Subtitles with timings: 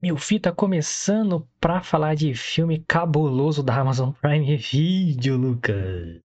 [0.00, 6.20] Meu fita começando pra falar de filme cabuloso da Amazon Prime Video, Lucas.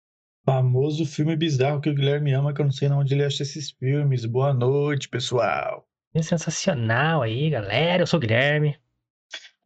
[0.43, 3.69] Famoso filme bizarro que o Guilherme ama, que eu não sei onde ele acha esses
[3.69, 4.25] filmes.
[4.25, 5.87] Boa noite, pessoal.
[6.11, 8.01] Filme sensacional aí, galera.
[8.01, 8.75] Eu sou o Guilherme.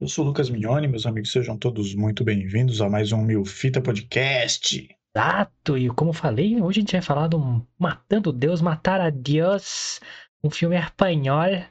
[0.01, 3.45] Eu sou o Lucas Mignoni, meus amigos, sejam todos muito bem-vindos a mais um Mil
[3.45, 4.85] Fita Podcast.
[5.15, 10.01] Exato, e como falei, hoje a gente vai falar do Matando Deus, Matar a Deus,
[10.43, 11.63] um filme espanhol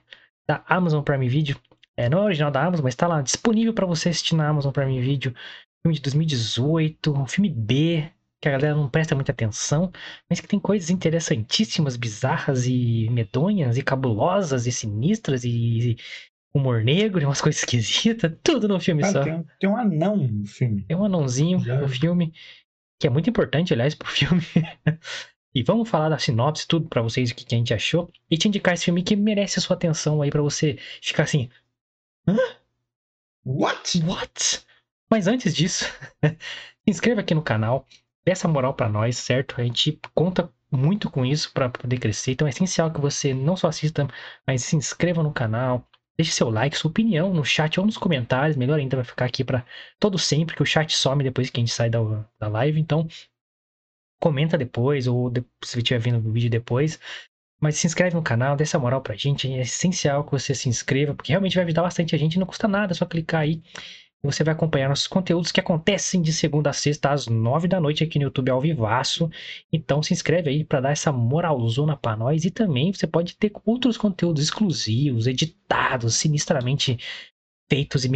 [0.48, 1.60] da Amazon Prime Video.
[2.02, 4.72] É, não é original da Amazon, mas tá lá disponível para você assistir na Amazon
[4.72, 5.32] Prime Video.
[5.84, 8.10] Filme de 2018, um filme B,
[8.40, 9.92] que a galera não presta muita atenção,
[10.28, 15.96] mas que tem coisas interessantíssimas, bizarras e medonhas e cabulosas e sinistras e
[16.52, 19.22] humor negro e umas coisas esquisitas, tudo no filme Cara, só.
[19.22, 20.82] tem, tem um anão no filme.
[20.82, 21.80] Tem um anãozinho Já.
[21.80, 22.32] no filme,
[22.98, 24.42] que é muito importante, aliás, pro filme.
[25.54, 28.10] e vamos falar da sinopse, tudo pra vocês, o que, que a gente achou.
[28.28, 31.48] E te indicar esse filme que merece a sua atenção aí pra você ficar assim,
[33.44, 34.00] What?
[34.04, 34.64] what?
[35.10, 35.90] Mas antes disso, se
[36.86, 37.86] inscreva aqui no canal,
[38.24, 39.60] essa moral pra nós, certo?
[39.60, 42.32] A gente conta muito com isso pra poder crescer.
[42.32, 44.06] Então é essencial que você não só assista,
[44.46, 45.86] mas se inscreva no canal.
[46.16, 48.56] Deixe seu like, sua opinião no chat ou nos comentários.
[48.56, 49.64] Melhor ainda vai ficar aqui para
[49.98, 51.98] todo sempre, que o chat some depois que a gente sai da,
[52.38, 52.80] da live.
[52.80, 53.08] Então,
[54.20, 55.32] comenta depois, ou
[55.64, 56.98] se estiver vendo o vídeo depois.
[57.62, 59.50] Mas se inscreve no canal, dê essa moral pra gente.
[59.52, 62.36] É essencial que você se inscreva, porque realmente vai ajudar bastante a gente.
[62.36, 63.62] Não custa nada, é só clicar aí.
[64.20, 67.80] E você vai acompanhar nossos conteúdos que acontecem de segunda a sexta às nove da
[67.80, 69.30] noite aqui no YouTube ao vivaço.
[69.72, 72.44] Então se inscreve aí para dar essa moralzona pra nós.
[72.44, 76.98] E também você pode ter outros conteúdos exclusivos, editados, sinistramente
[77.70, 78.10] feitos e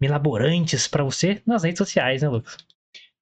[0.00, 2.56] milaborantes pra você nas redes sociais, né, Lucas?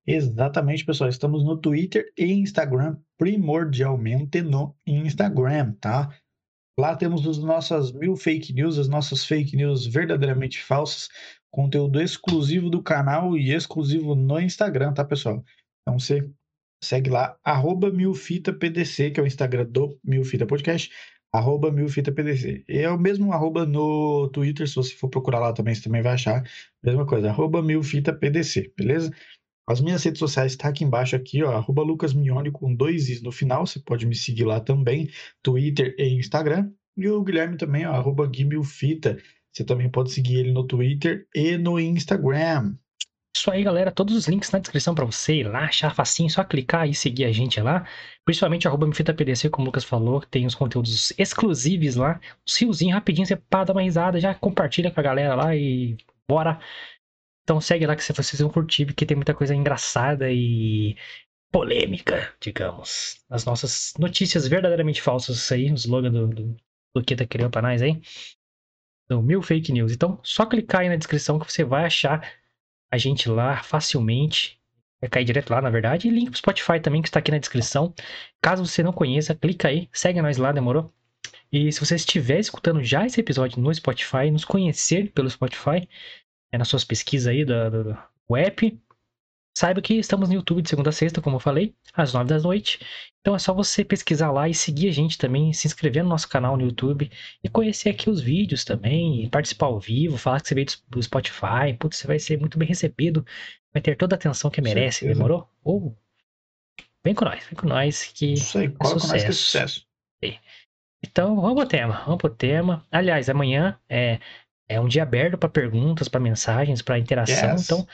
[0.07, 1.11] Exatamente, pessoal.
[1.11, 6.09] Estamos no Twitter e Instagram, primordialmente no Instagram, tá?
[6.79, 11.11] Lá temos as nossas mil fake news, as nossas fake news verdadeiramente falsas,
[11.53, 15.45] conteúdo exclusivo do canal e exclusivo no Instagram, tá, pessoal?
[15.83, 16.31] Então você
[16.83, 20.91] segue lá, arroba milfitapdc, que é o Instagram do Milfita Podcast,
[21.31, 22.65] arroba milfitapdc.
[22.67, 26.15] É o mesmo arroba no Twitter, se você for procurar lá também, você também vai
[26.15, 26.43] achar.
[26.83, 29.11] Mesma coisa, arroba milfitapdc, beleza?
[29.71, 33.23] As minhas redes sociais estão aqui embaixo, aqui, ó, arroba Lucas Mignoni com dois is
[33.23, 33.65] no final.
[33.65, 35.09] Você pode me seguir lá também,
[35.45, 36.73] Twitter e Instagram.
[36.97, 39.17] E o Guilherme também, ó, arroba Guimilfita.
[39.53, 42.75] Você também pode seguir ele no Twitter e no Instagram.
[43.37, 43.93] Isso aí, galera.
[43.93, 47.25] Todos os links na descrição pra você ir lá, achar facinho, só clicar e seguir
[47.25, 47.87] a gente lá.
[48.25, 52.21] Principalmente arroba MFitaPDC, como o Lucas falou, tem os conteúdos exclusivos lá.
[52.41, 55.97] Um riozinho rapidinho, você pá, dá uma risada, já compartilha com a galera lá e
[56.29, 56.59] bora.
[57.51, 60.97] Então segue lá que vocês vão curtir, porque tem muita coisa engraçada e
[61.51, 63.25] polêmica, digamos.
[63.29, 66.57] As nossas notícias verdadeiramente falsas, isso aí, o slogan do, do
[66.95, 68.01] Luqueta criou pra nós aí.
[69.09, 69.91] Do Mil Fake News.
[69.91, 72.25] Então, só clicar aí na descrição que você vai achar
[72.89, 74.57] a gente lá facilmente.
[75.01, 76.07] Vai cair direto lá, na verdade.
[76.07, 77.93] E link pro Spotify também, que está aqui na descrição.
[78.41, 80.95] Caso você não conheça, clica aí, segue nós lá, demorou?
[81.51, 85.89] E se você estiver escutando já esse episódio no Spotify, nos conhecer pelo Spotify,
[86.53, 87.85] é nas suas pesquisas aí do, do,
[88.29, 88.79] do app,
[89.57, 92.39] saiba que estamos no YouTube de segunda a sexta, como eu falei, às nove da
[92.39, 92.79] noite.
[93.21, 96.29] Então é só você pesquisar lá e seguir a gente também, se inscrever no nosso
[96.29, 97.11] canal no YouTube
[97.45, 101.03] e conhecer aqui os vídeos também, e participar ao vivo, falar que você veio do-
[101.03, 101.75] Spotify.
[101.79, 103.27] Putz, você vai ser muito bem recebido,
[103.73, 105.15] vai ter toda a atenção que merece, Certeza.
[105.19, 105.49] demorou?
[105.63, 105.95] Ou
[107.05, 109.33] vem com nós, vem com nós que Isso aí, com nós que é sucesso.
[109.35, 109.87] sucesso.
[111.03, 112.87] então, vamos pro tema, vamos pro tema.
[112.91, 114.21] Aliás, amanhã é,
[114.71, 117.51] é um dia aberto para perguntas, para mensagens, para interação.
[117.51, 117.65] Yes.
[117.65, 117.87] Então,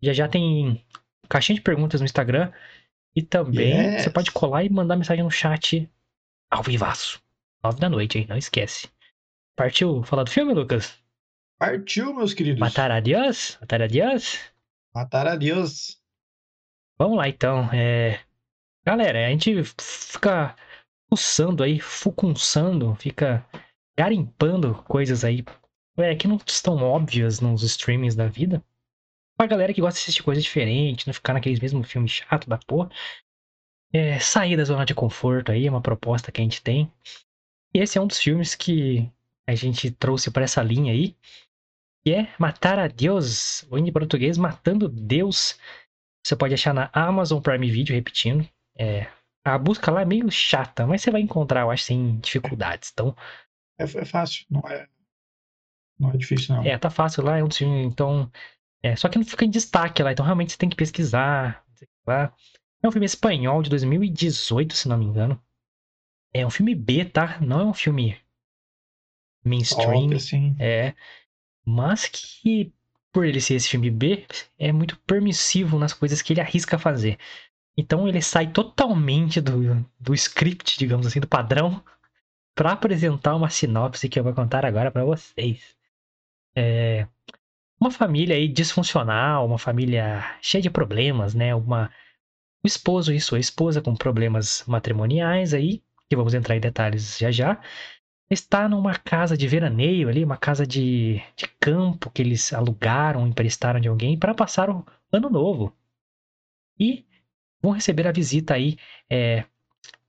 [0.00, 0.82] já já tem
[1.28, 2.50] caixinha de perguntas no Instagram.
[3.14, 4.04] E também Yes.
[4.04, 5.86] você pode colar e mandar mensagem no chat
[6.50, 7.22] ao vivaço.
[7.62, 8.26] Nove da noite, hein?
[8.26, 8.88] Não esquece.
[9.54, 10.98] Partiu falar do filme, Lucas?
[11.58, 12.58] Partiu, meus queridos.
[12.58, 13.58] Matar a Deus?
[13.60, 14.40] Matar a Deus?
[14.94, 16.00] Matar a Deus.
[16.98, 17.68] Vamos lá, então.
[17.74, 18.20] É...
[18.86, 19.62] Galera, a gente
[20.10, 20.56] fica
[21.10, 23.46] fuçando aí, fucunçando, fica
[23.96, 25.44] garimpando coisas aí
[25.96, 28.62] é, que não estão óbvias nos streamings da vida.
[29.36, 32.58] Pra galera que gosta de assistir coisa diferente, não ficar naqueles mesmos filmes chato da
[32.58, 32.90] porra.
[33.92, 36.90] É, sair da zona de conforto aí é uma proposta que a gente tem.
[37.74, 39.10] E esse é um dos filmes que
[39.46, 41.16] a gente trouxe pra essa linha aí.
[42.04, 45.58] Que é Matar a Deus, ou em português, Matando Deus.
[46.24, 48.48] Você pode achar na Amazon Prime Video, repetindo.
[48.76, 49.08] É,
[49.44, 52.90] a busca lá é meio chata, mas você vai encontrar, eu acho, sem dificuldades.
[52.92, 53.14] Então,
[53.78, 54.86] É, é fácil, não é,
[56.02, 56.64] não é difícil, não.
[56.64, 58.30] É, tá fácil lá, é um dos filmes, então.
[58.82, 61.64] É, só que não fica em destaque lá, então realmente você tem que pesquisar.
[62.06, 62.34] lá.
[62.82, 65.40] É um filme espanhol de 2018, se não me engano.
[66.34, 67.38] É um filme B, tá?
[67.40, 68.16] Não é um filme
[69.44, 70.08] mainstream.
[70.08, 70.56] Top, assim.
[70.58, 70.94] É.
[71.64, 72.72] mas que,
[73.12, 74.26] por ele ser esse filme B,
[74.58, 77.18] é muito permissivo nas coisas que ele arrisca fazer.
[77.76, 81.82] Então ele sai totalmente do, do script, digamos assim, do padrão,
[82.54, 85.76] para apresentar uma sinopse que eu vou contar agora para vocês.
[86.54, 87.06] É
[87.80, 91.54] uma família aí disfuncional, uma família cheia de problemas, né?
[91.54, 91.90] Uma
[92.64, 97.30] o esposo e sua esposa com problemas matrimoniais aí, que vamos entrar em detalhes já
[97.30, 97.60] já,
[98.30, 103.80] está numa casa de veraneio ali, uma casa de, de campo que eles alugaram, emprestaram
[103.80, 105.76] de alguém para passar o ano novo.
[106.78, 107.04] E
[107.60, 108.76] vão receber a visita aí
[109.10, 109.44] é,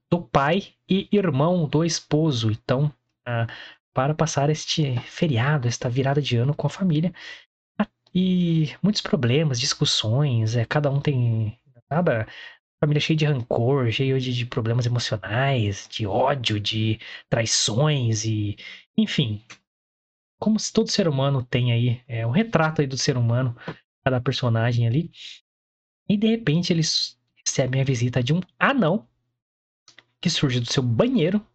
[0.10, 2.52] do pai e irmão do esposo.
[2.52, 2.94] Então,
[3.26, 3.48] ah,
[3.94, 7.14] para passar este feriado, esta virada de ano com a família.
[8.14, 11.58] E muitos problemas, discussões, é, cada um tem
[11.90, 12.28] nada
[12.80, 17.00] família cheia de rancor, cheia de, de, problemas emocionais, de ódio, de
[17.30, 18.58] traições e
[18.98, 19.42] enfim,
[20.40, 23.56] como se todo ser humano tem aí é um retrato aí do ser humano,
[24.04, 25.12] cada personagem ali.
[26.10, 29.08] E de repente eles recebem a visita de um anão
[30.20, 31.46] que surge do seu banheiro.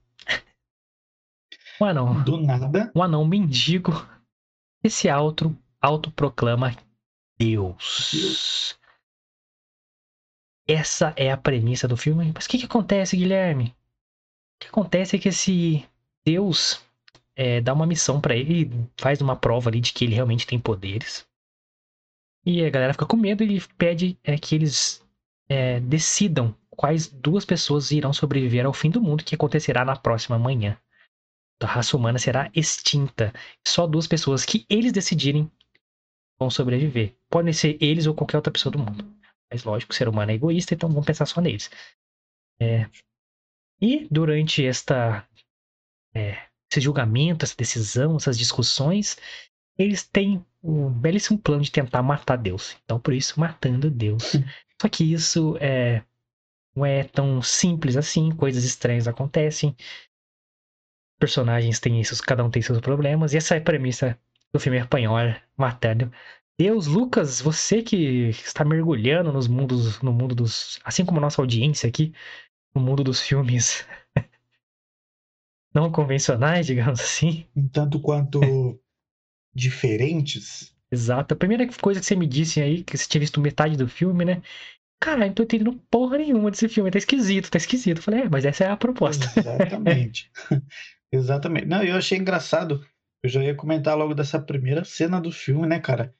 [1.81, 2.23] Um anão.
[2.25, 2.93] Do nada.
[2.95, 3.93] Um anão mendigo.
[4.83, 6.75] Esse auto autoproclama
[7.39, 8.11] Deus.
[8.13, 8.79] Deus.
[10.67, 12.33] Essa é a premissa do filme.
[12.35, 13.75] Mas o que, que acontece, Guilherme?
[14.57, 15.85] O que acontece é que esse
[16.25, 16.85] Deus
[17.35, 20.59] é, dá uma missão para ele, faz uma prova ali de que ele realmente tem
[20.59, 21.27] poderes.
[22.45, 25.03] E a galera fica com medo e pede é, que eles
[25.49, 30.39] é, decidam quais duas pessoas irão sobreviver ao fim do mundo que acontecerá na próxima
[30.39, 30.77] manhã.
[31.61, 33.33] A raça humana será extinta.
[33.67, 35.51] Só duas pessoas que eles decidirem
[36.39, 37.17] vão sobreviver.
[37.29, 39.05] Podem ser eles ou qualquer outra pessoa do mundo.
[39.51, 41.71] Mas lógico, o ser humano é egoísta, então vamos pensar só neles.
[42.61, 42.89] É...
[43.81, 45.27] E durante esta,
[46.15, 49.17] é, esse julgamento, essa decisão, essas discussões,
[49.79, 52.77] eles têm um belíssimo plano de tentar matar Deus.
[52.85, 54.33] Então, por isso, matando Deus.
[54.81, 56.03] Só que isso é,
[56.75, 59.77] não é tão simples assim, coisas estranhas acontecem.
[61.19, 64.19] Personagens têm isso, cada um tem seus problemas, e essa é a premissa
[64.53, 66.11] do filme espanhol, matando
[66.59, 71.89] Deus, Lucas, você que está mergulhando nos mundos, no mundo dos, assim como nossa audiência
[71.89, 72.13] aqui,
[72.75, 73.87] no mundo dos filmes
[75.73, 77.47] não convencionais, digamos assim.
[77.55, 78.41] Um tanto quanto
[79.55, 80.75] diferentes.
[80.91, 81.35] Exato.
[81.35, 84.25] A primeira coisa que você me disse aí, que você tinha visto metade do filme,
[84.25, 84.43] né?
[85.01, 87.99] Cara, não tô entendendo porra nenhuma desse filme, tá esquisito, tá esquisito.
[87.99, 89.27] Eu falei, é, mas essa é a proposta.
[89.39, 90.29] Exatamente.
[91.13, 91.67] Exatamente.
[91.67, 92.85] Não, eu achei engraçado.
[93.23, 96.15] Eu já ia comentar logo dessa primeira cena do filme, né, cara?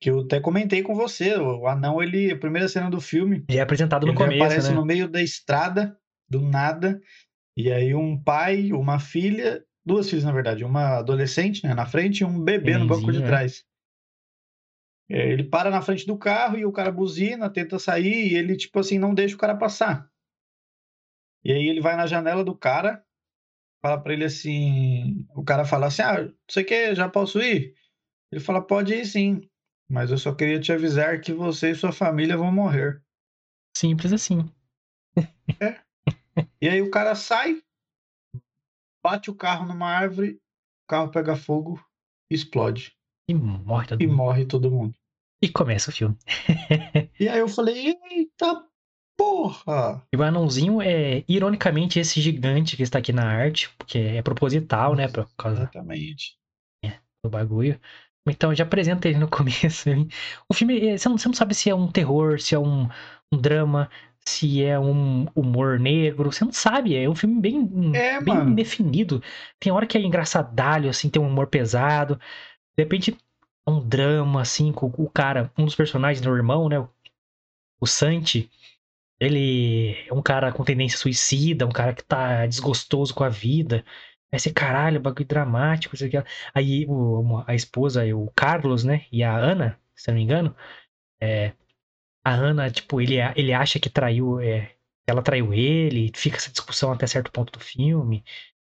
[0.00, 3.42] que eu até comentei com você, o anão, ele, a primeira cena do filme.
[3.48, 4.74] E é apresentado no ele começo, aparece né?
[4.74, 7.00] no meio da estrada, do nada,
[7.56, 12.20] e aí um pai, uma filha, duas filhas na verdade, uma adolescente, né, na frente
[12.20, 13.26] e um bebê no banco de é.
[13.26, 13.64] trás.
[15.08, 18.56] É, ele para na frente do carro e o cara buzina, tenta sair e ele,
[18.56, 20.10] tipo assim, não deixa o cara passar.
[21.44, 23.03] E aí ele vai na janela do cara,
[23.84, 27.74] fala para ele assim, o cara fala assim, ah, você quer, já posso ir?
[28.32, 29.46] Ele fala, pode ir sim.
[29.86, 33.02] Mas eu só queria te avisar que você e sua família vão morrer.
[33.76, 34.50] Simples assim.
[35.60, 35.78] É.
[36.62, 37.62] E aí o cara sai,
[39.04, 40.40] bate o carro numa árvore,
[40.84, 41.78] o carro pega fogo,
[42.30, 42.96] explode.
[43.28, 44.16] E morre todo e mundo.
[44.16, 44.94] morre todo mundo.
[45.42, 46.16] E começa o filme.
[47.20, 48.66] e aí eu falei, eita
[49.24, 50.02] porra!
[50.12, 54.94] E o anãozinho é, ironicamente, esse gigante que está aqui na arte, porque é proposital,
[54.94, 55.08] né?
[55.08, 56.36] Por causa Exatamente.
[56.84, 57.80] É, do bagulho.
[58.26, 59.90] Então já apresenta ele no começo.
[60.48, 62.88] O filme, é, você não, você não sabe se é um terror, se é um,
[63.32, 63.90] um, drama,
[64.20, 66.32] se é um humor negro.
[66.32, 69.22] Você não sabe, é um filme bem, é, bem definido.
[69.58, 72.16] Tem hora que é engraçadalho, assim, tem um humor pesado.
[72.76, 73.16] De repente,
[73.66, 76.86] é um drama, assim, com o cara, um dos personagens, o irmão, né?
[77.80, 78.50] O Santi.
[79.20, 83.84] Ele é um cara com tendência suicida, um cara que tá desgostoso com a vida.
[84.32, 86.16] Aí você, caralho, bagulho dramático, isso aqui.
[86.54, 89.06] Aí o, a esposa, o Carlos, né?
[89.12, 90.56] E a Ana, se não me engano,
[91.20, 91.54] é,
[92.24, 94.40] a Ana, tipo, ele, ele acha que traiu.
[94.40, 94.74] É,
[95.06, 98.24] ela traiu ele, fica essa discussão até certo ponto do filme.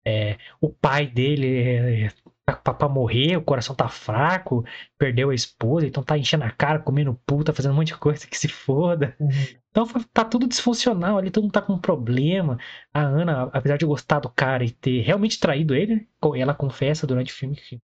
[0.07, 2.09] É, o pai dele é,
[2.53, 4.65] tá pra morrer, o coração tá fraco,
[4.99, 8.27] perdeu a esposa, então tá enchendo a cara, comendo puta, fazendo um monte de coisa
[8.27, 9.17] que se foda.
[9.19, 9.31] Uhum.
[9.71, 12.59] Então tá tudo disfuncional ali, todo mundo tá com um problema.
[12.93, 17.33] A Ana, apesar de gostar do cara e ter realmente traído ele, ela confessa durante
[17.33, 17.81] o filme que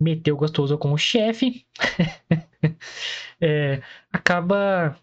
[0.00, 1.66] meteu gostoso com o chefe,
[3.40, 3.82] é,
[4.12, 4.96] acaba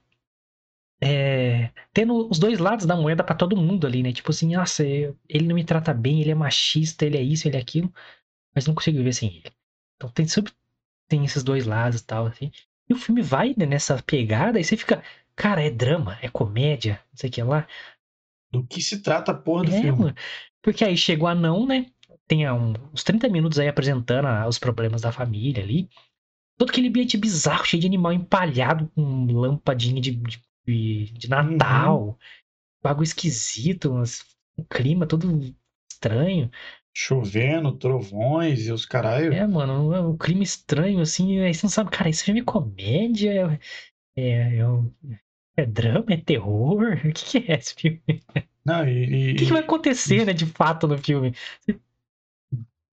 [1.01, 4.13] é, tendo os dois lados da moeda para todo mundo ali, né?
[4.13, 7.57] Tipo assim, nossa, ele não me trata bem, ele é machista, ele é isso, ele
[7.57, 7.91] é aquilo,
[8.55, 9.51] mas não consigo viver sem ele.
[9.97, 10.53] Então tem, sempre
[11.07, 12.51] tem esses dois lados e tal, assim.
[12.89, 15.03] E o filme vai né, nessa pegada e você fica,
[15.35, 17.67] cara, é drama, é comédia, não sei o que lá.
[18.51, 19.91] Do que se trata a porra do É, filme?
[19.91, 20.15] mano.
[20.61, 21.91] Porque aí chega o anão, né?
[22.27, 25.89] Tem um- uns 30 minutos aí apresentando ah, os problemas da família ali.
[26.57, 32.17] Todo aquele ambiente bizarro, cheio de animal empalhado com lampadinha de, de, de- de Natal.
[32.83, 33.93] Bagulho esquisito,
[34.57, 35.27] um clima todo
[35.91, 36.51] estranho.
[36.93, 39.33] Chovendo, trovões e os caralho.
[39.33, 41.39] É, mano, um, um clima estranho, assim.
[41.39, 43.59] Aí você não sabe, cara, esse filme é comédia?
[44.15, 44.91] É, é, é, um-
[45.55, 46.05] é drama?
[46.09, 46.99] É terror?
[47.07, 48.01] O que, que é esse filme?
[48.65, 51.33] Não, e, O que, que vai acontecer, né, de fato, no filme?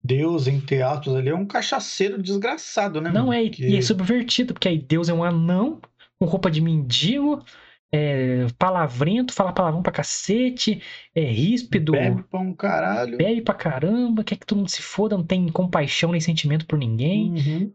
[0.03, 3.09] Deus, entre aspas, ali é um cachaceiro desgraçado, né?
[3.09, 3.33] Não mano?
[3.33, 5.81] é, e- Que e é subvertido, porque aí Deus é um anão
[6.19, 7.43] com roupa de mendigo,
[7.91, 10.81] é palavrento, fala palavrão pra cacete,
[11.15, 13.17] é ríspido, Bebe bebe, pra um caralho.
[13.43, 17.31] pra caramba, quer que todo mundo se foda, não tem compaixão nem sentimento por ninguém.
[17.31, 17.73] Uhum.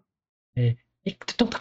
[1.05, 1.59] Então, tá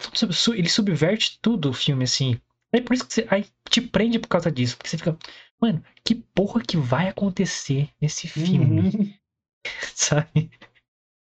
[0.54, 2.38] ele subverte tudo o filme, assim.
[2.72, 4.76] É por isso que você aí te prende por causa disso.
[4.76, 5.16] Porque você fica,
[5.60, 9.12] mano, que porra que vai acontecer nesse filme, Uhum.
[9.94, 10.50] sabe?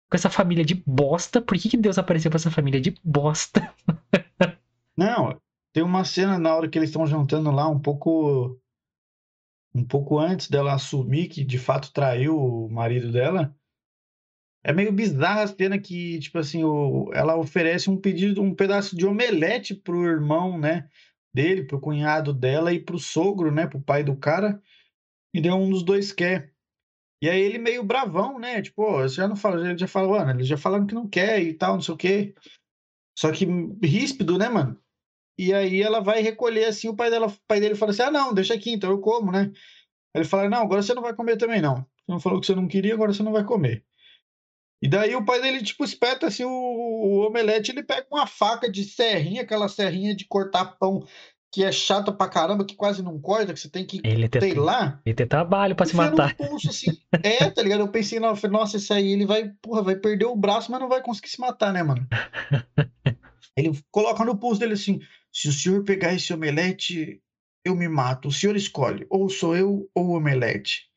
[0.10, 3.74] Com essa família de bosta, por que, que Deus apareceu pra essa família de bosta?
[4.98, 5.40] Não,
[5.74, 8.60] tem uma cena na hora que eles estão jantando lá, um pouco.
[9.74, 13.56] Um pouco antes dela assumir que de fato traiu o marido dela.
[14.64, 18.96] É meio bizarra a cena que, tipo assim, o, ela oferece um pedido, um pedaço
[18.96, 20.90] de omelete pro irmão, né?
[21.34, 23.66] Dele, pro cunhado dela e pro sogro, né?
[23.66, 24.62] Pro pai do cara.
[25.34, 26.54] E daí um dos dois quer.
[27.24, 28.62] E aí ele meio bravão, né?
[28.62, 31.42] Tipo, você já não fala, ele já falou, mano, eles já falaram que não quer
[31.42, 32.36] e tal, não sei o quê.
[33.18, 33.46] Só que
[33.82, 34.78] ríspido, né, mano?
[35.42, 38.12] E aí ela vai recolher assim, o pai dela, o pai dele fala assim: "Ah,
[38.12, 39.52] não, deixa aqui, então eu como, né?"
[40.14, 41.78] Ele fala: "Não, agora você não vai comer também não.
[41.78, 43.84] Você não falou que você não queria, agora você não vai comer."
[44.84, 48.70] E daí o pai dele tipo espeta assim o, o omelete, ele pega uma faca
[48.70, 51.04] de serrinha, aquela serrinha de cortar pão
[51.52, 54.42] que é chata pra caramba, que quase não corta, que você tem que, Ele tem,
[54.42, 56.34] sei lá, ele tem trabalho pra se matar.
[56.36, 56.92] pulso, assim.
[57.24, 57.82] É, tá ligado?
[57.82, 61.02] Eu pensei, nossa, esse aí ele vai, porra, vai perder o braço, mas não vai
[61.02, 62.08] conseguir se matar, né, mano?
[63.58, 65.00] Ele coloca no pulso dele assim:
[65.32, 67.22] se o senhor pegar esse omelete,
[67.66, 68.28] eu me mato.
[68.30, 70.90] O senhor escolhe, ou sou eu ou o omelete.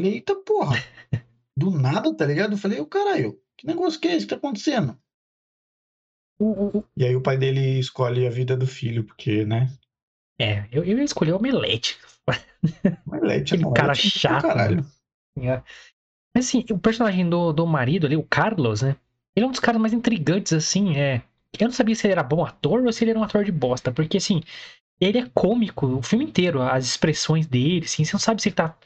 [0.00, 0.76] Falei, eita porra.
[1.56, 2.52] Do nada, tá ligado?
[2.52, 4.96] Eu falei, ô caralho, que negócio que é esse que tá acontecendo?
[6.38, 9.68] O- o- o- E aí o pai dele escolhe a vida do filho, porque, né?
[10.40, 11.98] É, eu, eu ia escolher o Omelete.
[13.06, 14.86] Omelete, Aquele cara é chato, Caralho.
[15.36, 15.62] É.
[16.32, 18.96] Mas assim, o personagem do, do marido ali, o Carlos, né?
[19.34, 21.22] Ele é um dos caras mais intrigantes, assim, é.
[21.58, 23.52] Eu não sabia se ele era bom ator ou se ele era um ator de
[23.52, 24.42] bosta, porque assim,
[25.00, 28.56] ele é cômico o filme inteiro, as expressões dele, assim, você não sabe se ele
[28.56, 28.76] tá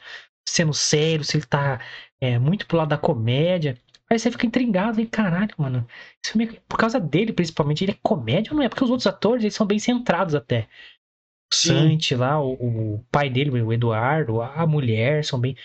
[0.47, 1.81] sendo sério, se ele tá
[2.21, 3.77] é, muito pro lado da comédia.
[4.09, 5.87] Aí você fica intrigado, e caralho, mano.
[6.23, 8.69] Esse filme, é- por causa dele, principalmente, ele é comédia ou não é?
[8.69, 10.67] Porque os outros atores, eles são bem centrados até.
[11.51, 11.55] O.
[11.55, 15.55] Santi lá, o, o pai dele, o Eduardo, a mulher, são bem.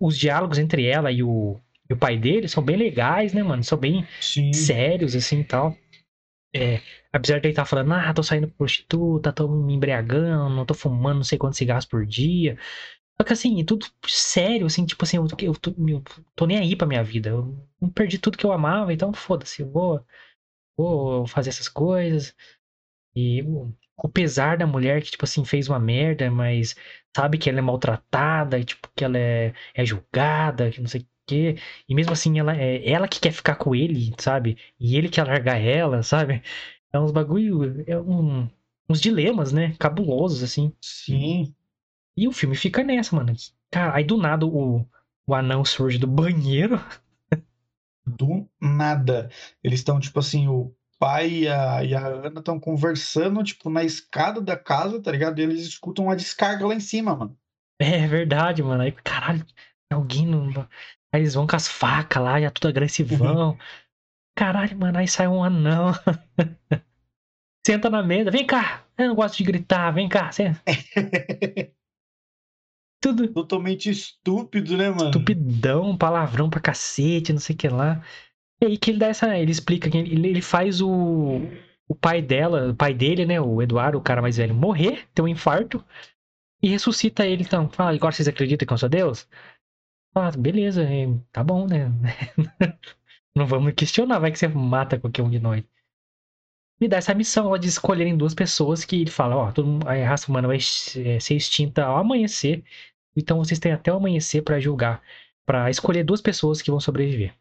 [0.00, 3.62] Os diálogos entre ela e o, e o pai dele são bem legais, né, mano?
[3.64, 4.52] São bem Sim.
[4.52, 5.76] sérios, assim e tal.
[6.54, 6.82] É,
[7.12, 11.16] apesar de ele estar falando, ah, tô saindo com prostituta, tô me embriagando, tô fumando
[11.16, 12.58] não sei quantos cigarros por dia.
[13.20, 16.02] Só que assim, tudo sério, assim, tipo assim, eu, eu, tô, eu
[16.36, 17.30] tô nem aí pra minha vida.
[17.30, 20.04] Eu perdi tudo que eu amava, então foda-se, eu vou,
[20.76, 22.34] vou fazer essas coisas.
[23.14, 26.74] E o, o pesar da mulher que, tipo assim, fez uma merda, mas
[27.16, 31.02] sabe que ela é maltratada, e tipo, que ela é, é julgada, que não sei
[31.02, 31.56] o quê.
[31.88, 34.56] E mesmo assim, ela é ela que quer ficar com ele, sabe?
[34.78, 36.42] E ele quer largar ela, sabe?
[36.92, 38.48] É uns bagulho, é um,
[38.88, 39.74] uns dilemas, né?
[39.78, 40.74] Cabulosos, assim.
[40.80, 41.54] Sim.
[42.16, 43.34] E o filme fica nessa, mano.
[43.70, 44.86] Cara, aí do nada o,
[45.26, 46.78] o anão surge do banheiro.
[48.06, 49.30] Do nada.
[49.62, 53.82] Eles estão, tipo assim, o pai e a, e a Ana estão conversando, tipo, na
[53.82, 55.36] escada da casa, tá ligado?
[55.40, 57.36] E eles escutam uma descarga lá em cima, mano.
[57.80, 58.84] É verdade, mano.
[58.84, 59.44] Aí, caralho,
[59.92, 60.48] alguém não.
[61.12, 63.58] Aí eles vão com as facas lá, já tudo agressivão.
[64.38, 65.90] Caralho, mano, aí sai um anão.
[67.66, 68.86] Senta na mesa, vem cá.
[68.96, 70.30] Eu não gosto de gritar, vem cá.
[70.30, 70.62] Senta.
[73.02, 75.06] Tudo Totalmente estúpido, né, mano?
[75.06, 78.00] estupidão, palavrão pra cacete, não sei o que lá.
[78.62, 79.36] E aí que ele dá essa.
[79.36, 81.40] Ele explica que ele, ele faz o.
[81.88, 83.40] O pai dela, o pai dele, né?
[83.40, 85.84] O Eduardo, o cara mais velho, morrer, ter um infarto.
[86.62, 87.68] E ressuscita ele, então.
[87.70, 89.28] Fala, agora vocês acreditam que eu sou Deus?
[90.14, 91.90] Ah, beleza, é, tá bom, né?
[93.36, 95.64] Não vamos questionar, vai que você mata qualquer um de nós.
[96.80, 99.94] Me dá essa missão ó, de escolherem duas pessoas que ele fala, ó, mundo- a
[100.06, 102.62] raça humana vai ser ser extinta ao amanhecer.
[103.16, 105.02] Então vocês têm até o amanhecer pra julgar,
[105.46, 107.34] Pra escolher duas pessoas que vão sobreviver.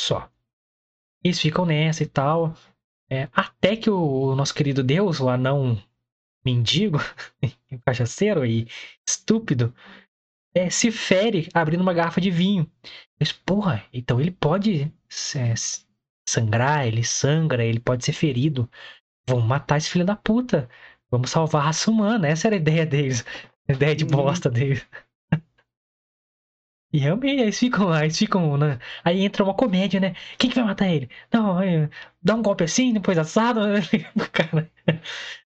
[0.00, 0.30] Só.
[1.22, 2.54] Eles ficam nessa e tal.
[3.10, 5.80] É, até que o nosso querido Deus, o anão
[6.44, 6.98] mendigo,
[7.84, 8.66] cachaceiro e
[9.06, 9.74] estúpido,
[10.54, 12.70] é, se fere abrindo uma garrafa de vinho.
[13.18, 14.90] Mas, porra, então ele pode
[15.36, 15.54] é,
[16.26, 18.70] sangrar, ele sangra, ele pode ser ferido.
[19.28, 20.68] Vamos matar esse filho da puta.
[21.10, 22.26] Vamos salvar a raça humana.
[22.26, 23.24] Essa era a ideia deles.
[23.68, 24.10] A ideia de uhum.
[24.10, 24.86] bosta deles.
[26.92, 28.56] E realmente, eles ficam eles ficam.
[28.56, 28.78] Né?
[29.04, 30.14] Aí entra uma comédia, né?
[30.36, 31.08] Quem que vai matar ele?
[31.32, 31.58] Não,
[32.22, 33.60] dá um golpe assim, depois assado.
[34.32, 34.70] Cara,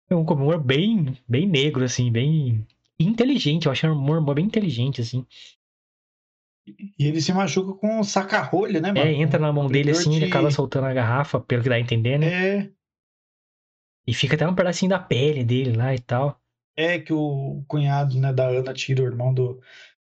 [0.09, 2.65] é um humor bem, bem negro, assim, bem
[2.99, 3.67] inteligente.
[3.67, 5.27] Eu achei um humor bem inteligente, assim.
[6.67, 9.01] E ele se machuca com um saca-rolha, né, mano?
[9.01, 10.17] É, entra na mão dele assim, de...
[10.17, 12.59] ele acaba soltando a garrafa, pelo que dá a entender, né?
[12.59, 12.71] É.
[14.07, 16.41] E fica até um pedacinho da pele dele lá e tal.
[16.77, 19.61] É que o cunhado, né, da Ana tira, o irmão do,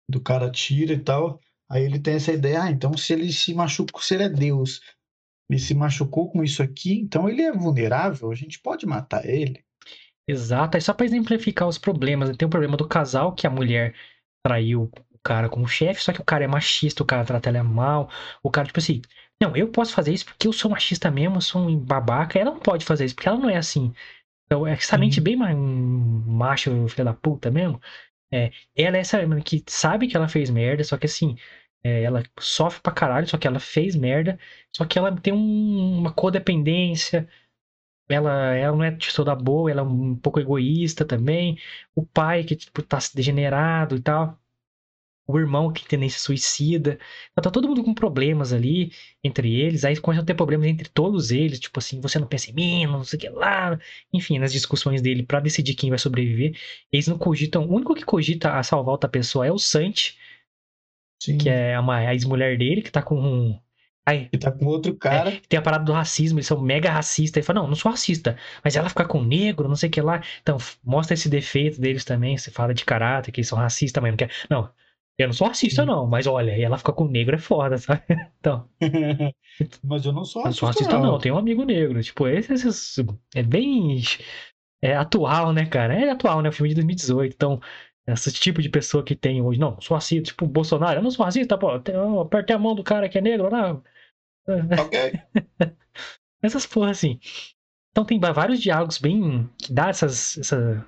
[0.08, 1.40] do cara tira e tal.
[1.68, 4.80] Aí ele tem essa ideia, ah, então se ele se machucou, se ele é Deus,
[5.50, 9.64] ele se machucou com isso aqui, então ele é vulnerável, a gente pode matar ele.
[10.28, 12.28] Exato, é só para exemplificar os problemas.
[12.28, 12.34] Né?
[12.36, 13.94] Tem o problema do casal, que a mulher
[14.44, 17.62] traiu o cara como chefe, só que o cara é machista, o cara trata ela
[17.62, 18.10] mal,
[18.42, 19.02] o cara, tipo assim,
[19.40, 22.52] não, eu posso fazer isso porque eu sou machista mesmo, eu sou um babaca, ela
[22.52, 23.92] não pode fazer isso, porque ela não é assim.
[24.46, 27.80] Então, é essa mente bem macho, filha da puta mesmo.
[28.33, 31.37] É, ela é essa que sabe que ela fez merda, só que assim,
[31.83, 34.38] é, ela sofre pra caralho, só que ela fez merda,
[34.76, 37.28] só que ela tem um, uma codependência,
[38.09, 41.59] ela, ela não é de toda boa, ela é um pouco egoísta também.
[41.95, 44.38] O pai que tipo, tá degenerado e tal.
[45.26, 46.99] O irmão que tem tendência suicida.
[47.33, 48.92] Então tá todo mundo com problemas ali
[49.25, 49.85] entre eles.
[49.85, 51.59] Aí começam a ter problemas entre todos eles.
[51.61, 53.78] Tipo assim, você não pensa em mim, não sei o que lá.
[54.12, 56.56] Enfim, nas discussões dele para decidir quem vai sobreviver.
[56.92, 57.66] Eles não cogitam.
[57.66, 60.16] O único que cogita a salvar outra pessoa é o Santi.
[61.23, 61.38] Sim.
[61.38, 63.59] Que é uma ex-mulher dele, que tá com um,
[64.06, 65.30] Aí, e tá com outro cara.
[65.30, 67.38] É, tem a parada do racismo, eles são mega racistas.
[67.38, 68.37] Ele fala, não, não sou racista.
[68.62, 70.23] Mas ela fica com negro, não sei o que lá.
[70.41, 72.39] Então, mostra esse defeito deles também.
[72.39, 74.30] Você fala de caráter, que eles são racistas, mas não quer.
[74.49, 74.71] Não,
[75.18, 75.86] eu não sou racista, hum.
[75.86, 76.06] não.
[76.06, 78.02] Mas olha, e ela fica com negro é foda, sabe?
[78.38, 78.68] Então.
[79.82, 80.48] mas eu não sou racista.
[80.48, 81.12] Não sou racista, não.
[81.12, 81.18] não.
[81.18, 82.02] Tenho um amigo negro.
[82.02, 84.02] Tipo, esse, esse é bem.
[84.82, 85.94] É atual, né, cara?
[85.94, 86.50] É atual, né?
[86.50, 87.32] O filme de 2018.
[87.34, 87.60] Então,
[88.06, 89.58] esse tipo de pessoa que tem hoje.
[89.58, 90.28] Não, sou racista.
[90.28, 90.98] Tipo, Bolsonaro.
[90.98, 91.70] Eu não sou racista, pô.
[91.90, 93.80] Eu apertei a mão do cara que é negro lá.
[94.80, 95.12] Ok.
[96.42, 97.18] Essas porra assim.
[97.90, 99.48] Então tem vários diálogos bem.
[99.58, 100.84] que dá essas, essas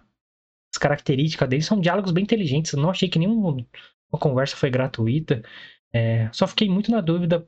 [0.78, 1.66] características deles.
[1.66, 2.72] São diálogos bem inteligentes.
[2.74, 3.18] Eu não achei que
[4.10, 5.42] nenhuma conversa foi gratuita.
[5.92, 7.46] É, só fiquei muito na dúvida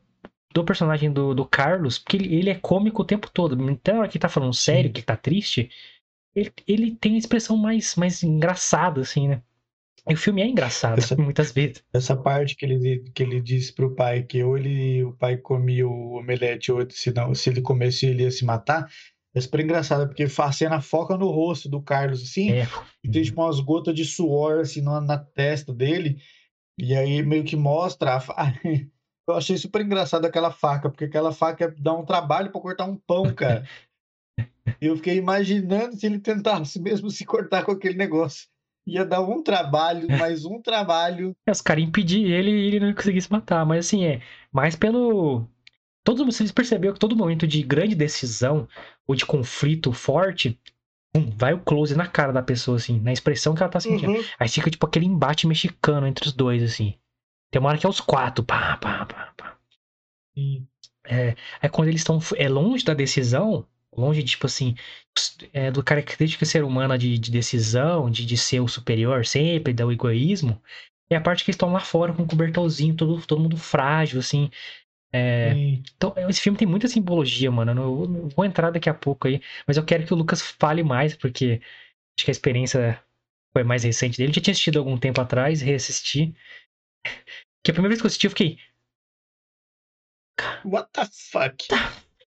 [0.53, 3.71] do personagem do, do Carlos, porque ele, ele, é cômico o tempo todo.
[3.71, 4.93] Então, na hora que tá falando sério, Sim.
[4.93, 5.71] que tá triste,
[6.35, 9.43] ele, ele tem a expressão mais, mais engraçada, assim, né?
[10.09, 11.85] E o filme é engraçado, essa, muitas vezes.
[11.93, 15.87] Essa parte que ele, que ele disse pro pai que ou ele, o pai comia
[15.87, 18.91] o omelete, ou se, não, se ele comesse ele ia se matar,
[19.35, 22.69] é super engraçado, porque a cena foca no rosto do Carlos, assim, é.
[23.05, 26.19] e tem tipo umas gotas de suor, assim, na, na testa dele,
[26.81, 28.21] e aí meio que mostra a...
[29.29, 32.97] Eu achei super engraçado aquela faca, porque aquela faca dá um trabalho para cortar um
[32.97, 33.65] pão, cara.
[34.81, 38.49] eu fiquei imaginando se ele tentasse mesmo se cortar com aquele negócio.
[38.87, 41.37] Ia dar um trabalho, mais um trabalho.
[41.47, 43.65] É, os caras impediram ele e ele não conseguisse matar.
[43.65, 45.47] Mas assim, é mais pelo.
[46.03, 48.67] Todos vocês perceberam que todo momento de grande decisão
[49.07, 50.59] ou de conflito forte,
[51.37, 54.13] vai o close na cara da pessoa, assim, na expressão que ela tá sentindo.
[54.13, 54.25] Uhum.
[54.39, 56.95] Aí fica tipo aquele embate mexicano entre os dois, assim.
[57.51, 59.57] Tem uma hora que é os quatro, pá, pá, pá, pá.
[61.05, 64.77] É, é quando eles estão é longe da decisão, longe, tipo assim,
[65.53, 69.91] é, do característica ser humana de, de decisão, de, de ser o superior sempre, do
[69.91, 70.63] egoísmo,
[71.11, 74.49] é a parte que estão lá fora com o cobertorzinho, todo, todo mundo frágil, assim.
[75.13, 75.51] É,
[75.95, 77.73] então, esse filme tem muita simbologia, mano.
[77.73, 80.83] Eu, eu vou entrar daqui a pouco aí, mas eu quero que o Lucas fale
[80.83, 81.61] mais, porque
[82.17, 83.03] acho que a experiência
[83.53, 84.31] foi mais recente dele.
[84.31, 86.35] Eu já tinha assistido algum tempo atrás, reassisti.
[87.63, 88.59] Que a primeira vez que eu assisti, eu fiquei.
[90.65, 91.69] What the fuck?
[91.69, 91.77] The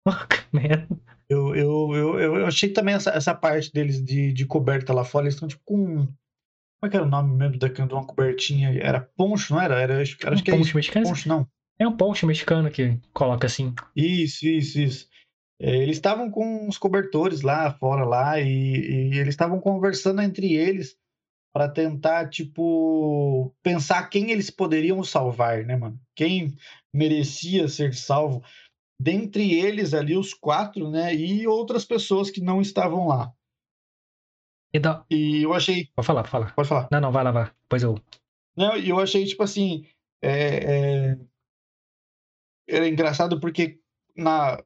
[0.07, 0.87] fuck, man.
[1.27, 5.25] Eu, eu, eu, eu achei também essa, essa parte deles de, de coberta lá fora,
[5.25, 6.05] eles estão tipo com.
[6.05, 6.07] Como
[6.83, 8.69] é que era o nome mesmo daquela de uma cobertinha?
[8.79, 9.79] Era poncho, não era?
[9.79, 11.07] Era, acho, acho que é poncho mexicano?
[11.07, 11.47] Poncho, não.
[11.79, 13.73] É um poncho mexicano que coloca assim.
[13.95, 15.09] Isso, isso, isso.
[15.59, 20.53] É, eles estavam com os cobertores lá fora lá e, e eles estavam conversando entre
[20.53, 20.97] eles
[21.53, 25.97] para tentar tipo pensar quem eles poderiam salvar, né, mano?
[26.13, 26.53] Quem
[26.93, 28.43] merecia ser salvo
[28.99, 33.33] dentre eles ali os quatro, né, e outras pessoas que não estavam lá.
[34.73, 35.05] E, da...
[35.09, 35.89] e eu achei.
[35.95, 36.53] Pode falar, pode falar.
[36.53, 36.87] Pode falar.
[36.91, 37.51] Não, não, vai lá, vai.
[37.61, 37.97] Depois eu.
[38.57, 39.87] Não, eu achei, tipo assim.
[40.21, 41.17] É, é...
[42.67, 43.79] Era engraçado porque
[44.15, 44.63] na,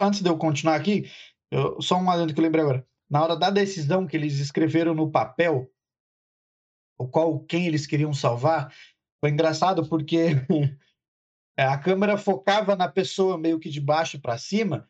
[0.00, 1.10] antes de eu continuar aqui,
[1.50, 2.86] eu, só um adendo que eu lembrei agora.
[3.10, 5.70] Na hora da decisão que eles escreveram no papel,
[6.98, 8.72] o qual quem eles queriam salvar,
[9.20, 10.28] foi engraçado porque
[11.56, 14.88] a câmera focava na pessoa meio que de baixo para cima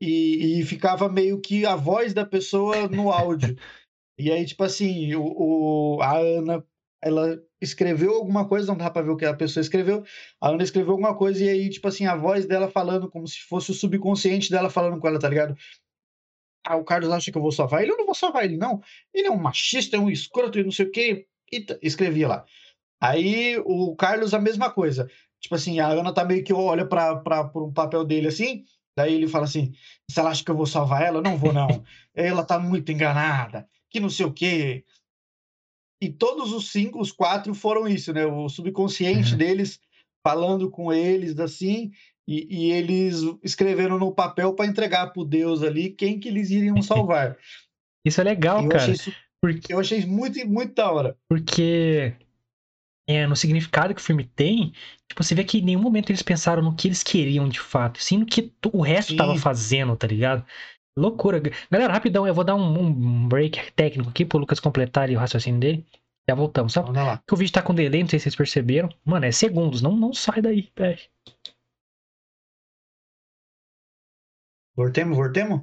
[0.00, 3.56] e, e, ficava meio que a voz da pessoa no áudio.
[4.18, 6.64] e aí, tipo assim, o, o, a Ana,
[7.02, 10.04] ela escreveu alguma coisa, não dá pra ver o que a pessoa escreveu.
[10.40, 13.40] A Ana escreveu alguma coisa e aí, tipo assim, a voz dela falando como se
[13.40, 15.56] fosse o subconsciente dela falando com ela, tá ligado?
[16.66, 18.80] Ah, o Carlos acha que eu vou salvar ele, eu não vou salvar ele, não.
[19.14, 21.26] Ele é um machista, é um escroto e não sei o quê.
[21.50, 22.44] E escrevia lá.
[23.00, 25.08] Aí o Carlos, a mesma coisa.
[25.40, 28.64] Tipo assim, a Ana tá meio que olha para um papel dele assim,
[28.96, 29.72] daí ele fala assim:
[30.10, 31.68] se ela acha que eu vou salvar ela, eu não vou, não.
[32.14, 34.84] ela tá muito enganada, que não sei o quê.
[36.00, 38.24] E todos os cinco, os quatro foram isso, né?
[38.24, 39.38] O subconsciente uhum.
[39.38, 39.80] deles
[40.24, 41.90] falando com eles assim,
[42.26, 46.82] e, e eles escreveram no papel para entregar pro Deus ali quem que eles iriam
[46.82, 47.36] salvar.
[48.06, 48.82] Isso é legal, eu cara.
[48.82, 49.72] Achei isso, porque...
[49.72, 51.16] Eu achei muito, muito da hora.
[51.28, 52.14] Porque
[53.08, 54.72] é, no significado que o filme tem,
[55.08, 58.02] tipo, você vê que em nenhum momento eles pensaram no que eles queriam de fato,
[58.02, 59.16] sim no que o resto Sim.
[59.16, 60.44] tava fazendo, tá ligado?
[60.98, 61.40] Loucura.
[61.70, 65.60] Galera, rapidão, eu vou dar um, um break técnico aqui pro Lucas completar o raciocínio
[65.60, 65.86] dele.
[66.28, 66.88] Já voltamos, sabe?
[66.88, 67.16] Vamos lá.
[67.18, 68.88] Porque o vídeo tá com delay, não sei se vocês perceberam.
[69.04, 70.98] Mano, é segundos, não, não sai daí, peraí.
[74.76, 75.62] Voltemos, voltemos?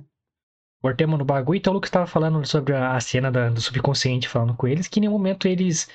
[0.82, 1.58] Voltemos no bagulho.
[1.58, 5.00] Então o Lucas tava falando sobre a, cena da, do subconsciente falando com eles, que
[5.00, 5.90] em nenhum momento eles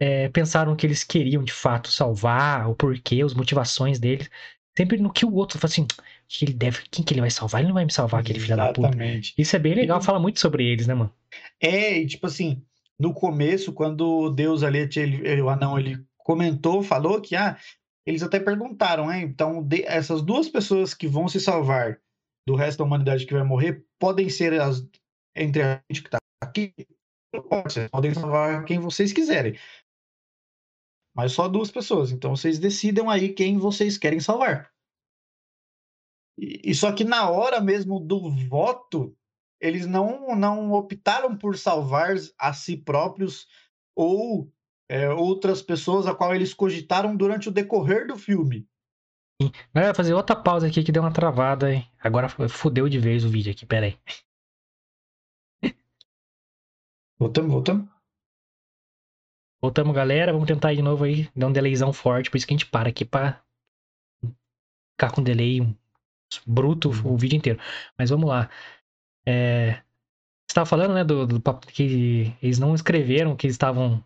[0.00, 4.28] é, pensaram que eles queriam de fato salvar, o porquê, as motivações deles.
[4.76, 5.86] Sempre no que o outro fala assim,
[6.28, 7.60] que ele deve, quem que ele vai salvar?
[7.60, 8.90] Ele não vai me salvar, aquele filho da puta.
[9.36, 11.12] Isso é bem legal, fala muito sobre eles, né, mano?
[11.58, 12.62] É, e tipo assim,
[12.98, 17.58] no começo, quando Deus ali, ele, o anão, ele comentou, falou que, ah,
[18.04, 19.24] eles até perguntaram, hein?
[19.24, 21.98] Então, de, essas duas pessoas que vão se salvar
[22.46, 24.86] do resto da humanidade que vai morrer, podem ser as,
[25.34, 26.74] entre a gente que tá aqui,
[27.64, 29.58] vocês podem salvar quem vocês quiserem.
[31.14, 32.12] Mas só duas pessoas.
[32.12, 34.70] Então vocês decidam aí quem vocês querem salvar.
[36.38, 39.14] E, e só que na hora mesmo do voto,
[39.60, 43.46] eles não, não optaram por salvar a si próprios
[43.94, 44.50] ou
[44.88, 48.66] é, outras pessoas a qual eles cogitaram durante o decorrer do filme.
[49.72, 51.88] Galera, fazer outra pausa aqui que deu uma travada, hein?
[51.98, 53.98] Agora fudeu de vez o vídeo aqui, pera aí.
[57.18, 57.88] Voltamos, voltamos?
[59.60, 60.32] Voltamos, galera.
[60.32, 61.28] Vamos tentar de novo aí.
[61.34, 62.30] Dar um delayzão forte.
[62.30, 63.42] Por isso que a gente para aqui pra
[64.92, 65.60] ficar com delay
[66.46, 67.58] bruto o vídeo inteiro.
[67.96, 68.48] Mas vamos lá.
[69.26, 69.72] É...
[70.46, 71.40] Você estava falando, né, do, do,
[71.72, 74.02] que eles não escreveram que eles estavam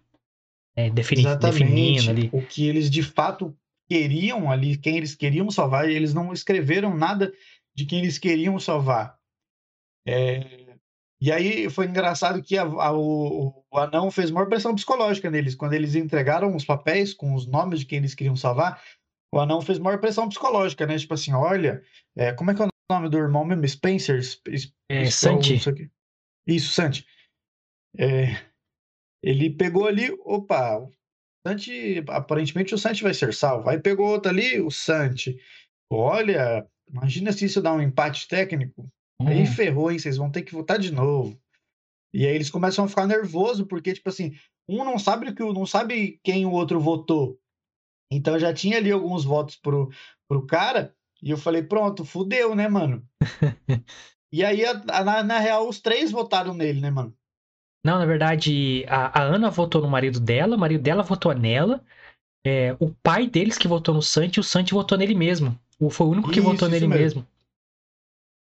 [0.75, 2.31] é, defini definindo ali.
[2.33, 3.57] O que eles de fato
[3.89, 7.33] queriam ali, quem eles queriam salvar, e eles não escreveram nada
[7.75, 9.17] de quem eles queriam salvar.
[10.07, 10.63] É,
[11.23, 15.55] e aí foi engraçado que a, a, o, o, anão fez maior pressão psicológica neles.
[15.55, 18.83] Quando eles entregaram os papéis com os nomes de quem eles queriam salvar,
[19.33, 20.99] o anão fez maior pressão psicológica, né?
[20.99, 21.83] Tipo assim, olha,
[22.15, 23.67] é, como é que é o nome do irmão mesmo?
[23.67, 24.21] Spencer?
[24.91, 25.55] É, Santi.
[26.47, 27.07] Isso, Santi.
[27.99, 28.37] É,
[29.23, 30.93] ele pegou ali, opa, o
[31.47, 33.71] Santi, aparentemente o Santi vai ser salvo.
[33.71, 35.39] Aí pegou outro ali, o Santi.
[35.91, 38.87] Olha, imagina se isso dá um empate técnico.
[39.21, 39.47] Aí hum.
[39.47, 39.99] ferrou, hein?
[39.99, 41.41] Vocês vão ter que votar de novo.
[42.13, 44.35] E aí eles começam a ficar nervosos, porque, tipo assim,
[44.69, 47.39] um não sabe que não sabe quem o outro votou.
[48.17, 49.91] Então já tinha ali alguns votos pro,
[50.29, 53.07] pro cara, e eu falei, pronto, fudeu, né, mano?
[54.33, 57.15] e aí, a, a, na, na, real, os três votaram nele, né, mano?
[57.85, 61.83] Não, na verdade, a, a Ana votou no marido dela, o marido dela votou nela.
[62.45, 65.59] É, o pai deles que votou no Santi, o Santi votou nele mesmo.
[65.79, 67.21] O, foi o único que isso, votou nele mesmo.
[67.21, 67.27] mesmo.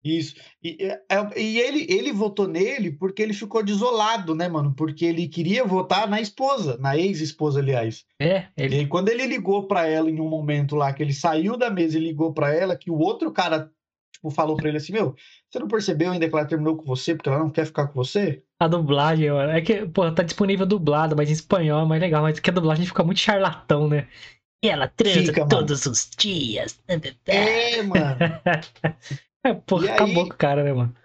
[0.05, 0.35] Isso.
[0.63, 4.71] E, é, é, e, ele, ele votou nele porque ele ficou desolado, né, mano?
[4.75, 8.05] Porque ele queria votar na esposa, na ex-esposa, aliás.
[8.21, 8.45] É.
[8.55, 8.81] Ele...
[8.81, 11.97] E quando ele ligou para ela em um momento lá, que ele saiu da mesa
[11.97, 13.71] e ligou para ela, que o outro cara,
[14.13, 15.15] tipo, falou para ele assim: Meu,
[15.49, 17.95] você não percebeu ainda que ela terminou com você porque ela não quer ficar com
[17.95, 18.43] você?
[18.59, 19.51] A dublagem, mano.
[19.53, 22.21] É que, pô, tá disponível dublado, mas em espanhol é mais legal.
[22.21, 24.07] Mas que a dublagem fica muito charlatão, né?
[24.63, 25.91] E ela transa fica, todos mano.
[25.91, 26.79] os dias.
[27.25, 28.17] É, mano.
[29.45, 30.95] É, porra, e acabou aí, com o cara, né, mano?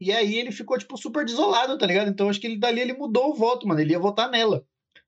[0.00, 2.08] E aí ele ficou, tipo, super desolado, tá ligado?
[2.10, 3.80] Então acho que ele dali ele mudou o voto, mano.
[3.80, 4.64] Ele ia votar nela.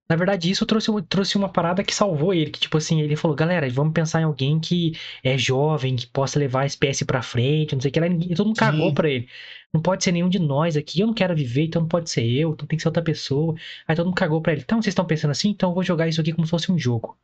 [0.08, 2.50] Na verdade, isso trouxe, trouxe uma parada que salvou ele.
[2.50, 6.38] Que, tipo assim, ele falou, galera, vamos pensar em alguém que é jovem, que possa
[6.38, 8.06] levar a espécie pra frente, não sei o que lá.
[8.06, 8.64] E todo mundo Sim.
[8.64, 9.28] cagou pra ele.
[9.72, 11.00] Não pode ser nenhum de nós aqui.
[11.00, 12.52] Eu não quero viver, então não pode ser eu.
[12.52, 13.54] Então tem que ser outra pessoa.
[13.86, 14.62] Aí todo mundo cagou pra ele.
[14.62, 15.50] Então, vocês estão pensando assim?
[15.50, 17.18] Então eu vou jogar isso aqui como se fosse um jogo.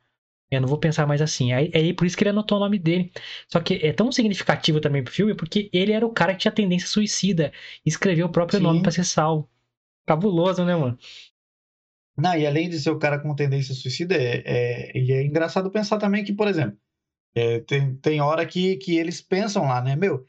[0.51, 1.51] Eu não vou pensar mais assim.
[1.53, 3.11] Aí, aí por isso que ele anotou o nome dele.
[3.51, 6.51] Só que é tão significativo também pro filme, porque ele era o cara que tinha
[6.51, 7.51] tendência suicida.
[7.85, 8.63] E escreveu o próprio Sim.
[8.63, 9.49] nome pra ser salvo.
[10.05, 10.97] Cabuloso, né, mano?
[12.17, 15.69] Não, e além de ser o cara com tendência suicida, é, é, e é engraçado
[15.69, 16.77] pensar também que, por exemplo,
[17.35, 20.25] é, tem, tem hora que, que eles pensam lá, né, meu,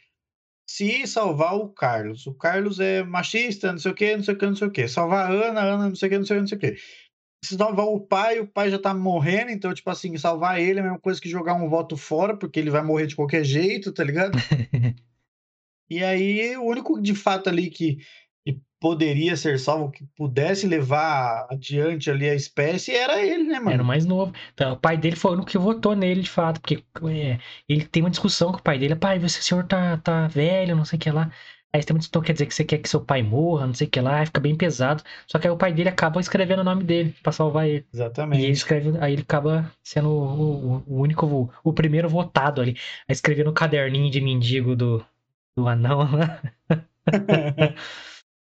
[0.69, 4.39] se salvar o Carlos, o Carlos é machista, não sei o que, não sei o
[4.39, 6.27] que, não sei o que, salvar a Ana, a Ana não sei o que, não
[6.27, 6.77] sei o que, não sei o que.
[7.47, 10.85] Salvar o pai, o pai já tá morrendo, então, tipo assim, salvar ele é a
[10.85, 14.03] mesma coisa que jogar um voto fora, porque ele vai morrer de qualquer jeito, tá
[14.05, 14.37] ligado?
[15.89, 17.99] E aí, o único de fato ali que,
[18.45, 23.83] que poderia ser salvo, que pudesse levar adiante ali a espécie, era ele, né, Era
[23.83, 23.85] o mano?
[23.87, 24.33] mais novo.
[24.53, 26.61] Então, o pai dele foi o único que votou nele, de fato.
[26.61, 28.97] Porque é, ele tem uma discussão com o pai dele.
[28.97, 31.31] Pai, você, senhor tá, tá velho, não sei o que lá.
[31.77, 33.87] Aí tem uma discussão, quer dizer que você quer que seu pai morra, não sei
[33.87, 34.25] o que lá.
[34.25, 35.03] Fica bem pesado.
[35.27, 37.79] Só que aí o pai dele acaba escrevendo o nome dele pra salvar ele.
[37.79, 38.51] E ele Exatamente.
[38.51, 42.73] escreve, aí ele acaba sendo o, o- o único, o, o primeiro votado ali.
[43.09, 45.05] Aí escreveu no caderninho de mendigo do,
[45.57, 46.41] do anão lá.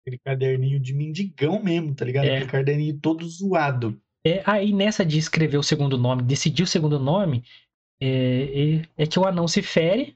[0.02, 2.26] Aquele caderninho de mendigão mesmo, tá ligado?
[2.26, 2.36] É.
[2.36, 4.00] Aquele caderninho todo zoado.
[4.26, 7.44] É, aí nessa de escrever o segundo nome, decidir o segundo nome,
[8.00, 10.16] é, é- é que o anão se fere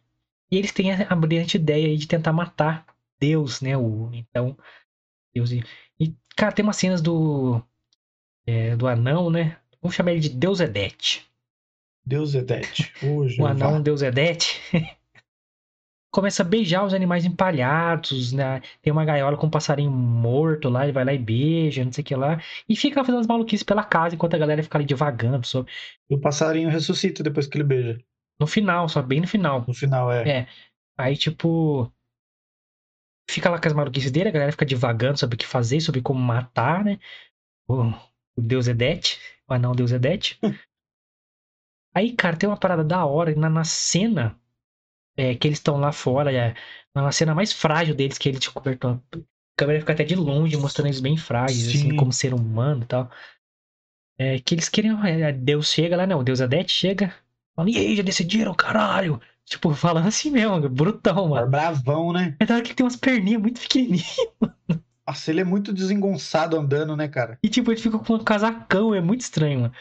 [0.52, 2.86] e eles têm a, a brilhante ideia aí de tentar matar
[3.20, 3.78] Deus, né?
[3.78, 4.58] O, então,
[5.34, 5.52] Deus.
[5.52, 5.64] E,
[6.00, 7.62] e, cara, tem umas cenas do,
[8.46, 9.58] é, do anão, né?
[9.82, 11.26] Vamos chamar ele de Deus Edete.
[12.06, 12.92] Deus Edete.
[13.04, 13.40] Hoje.
[13.42, 14.60] O anão Deus Edete
[16.12, 18.62] começa a beijar os animais empalhados, né?
[18.82, 22.02] Tem uma gaiola com um passarinho morto lá, ele vai lá e beija, não sei
[22.02, 22.42] o que lá.
[22.68, 25.72] E fica fazendo as maluquices pela casa enquanto a galera fica ali divagando sobre.
[26.10, 28.00] E o passarinho ressuscita depois que ele beija.
[28.40, 29.64] No final, só bem no final.
[29.68, 30.30] No final, é.
[30.30, 30.48] É.
[30.98, 31.92] Aí, tipo.
[33.30, 36.02] Fica lá com as maluquices dele, a galera fica divagando sobre o que fazer, sobre
[36.02, 37.00] como matar, né?
[37.68, 37.84] O,
[38.36, 40.40] o Deus Edete, o anão Deus Edete.
[41.94, 44.40] Aí, cara, tem uma parada da hora na, na cena
[45.16, 46.56] é, que eles estão lá fora, é,
[46.96, 48.88] na cena mais frágil deles, que ele tinha coberto.
[48.88, 49.20] A
[49.56, 51.98] câmera fica até de longe, mostrando eles bem frágeis, assim, Sim.
[51.98, 53.12] como ser humano e tal.
[54.18, 55.04] É, que eles queriam.
[55.06, 57.14] é, Deus chega lá, não, o Deus Adete chega,
[57.56, 59.22] falando, e aí, já decidiram, caralho?
[59.50, 61.42] Tipo, falando assim mesmo, brutão, mano.
[61.42, 62.36] Ar bravão, né?
[62.40, 64.16] É da hora que ele tem umas perninhas muito pequenininhas.
[65.08, 67.40] Nossa, ele é muito desengonçado andando, né, cara?
[67.42, 69.74] E tipo, ele fica com um casacão, é muito estranho, mano.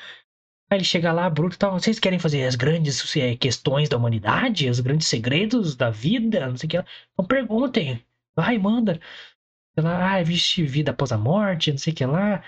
[0.71, 1.79] Aí ele chega lá, bruto e tal.
[1.79, 4.71] Vocês querem fazer as grandes eh, questões da humanidade?
[4.71, 6.49] Os grandes segredos da vida?
[6.49, 6.87] Não sei o que lá.
[7.13, 8.03] Então perguntem.
[8.35, 8.99] Vai, manda.
[9.77, 12.43] Ela, ah, existe vida após a morte, não sei o que lá.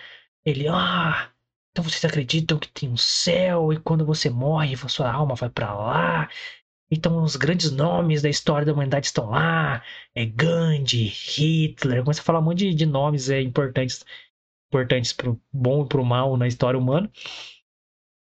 [0.44, 1.30] Ele, ah,
[1.70, 5.74] então vocês acreditam que tem um céu e quando você morre, sua alma vai pra
[5.74, 6.28] lá?
[6.90, 9.83] Então os grandes nomes da história da humanidade estão lá.
[10.14, 12.03] É Gandhi, Hitler.
[12.03, 14.05] Começa a falar um monte de, de nomes é, importantes
[14.68, 17.11] importantes pro bom e pro mal na história humana.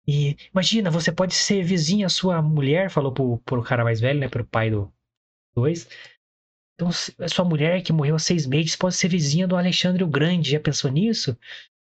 [0.06, 4.28] E imagina, você pode ser vizinha sua mulher, falou pro, pro cara mais velho, né?
[4.28, 4.92] Pro pai do
[5.54, 5.88] dois.
[6.74, 10.08] Então, a sua mulher que morreu há seis meses pode ser vizinha do Alexandre o
[10.08, 10.50] Grande.
[10.50, 11.36] Já pensou nisso?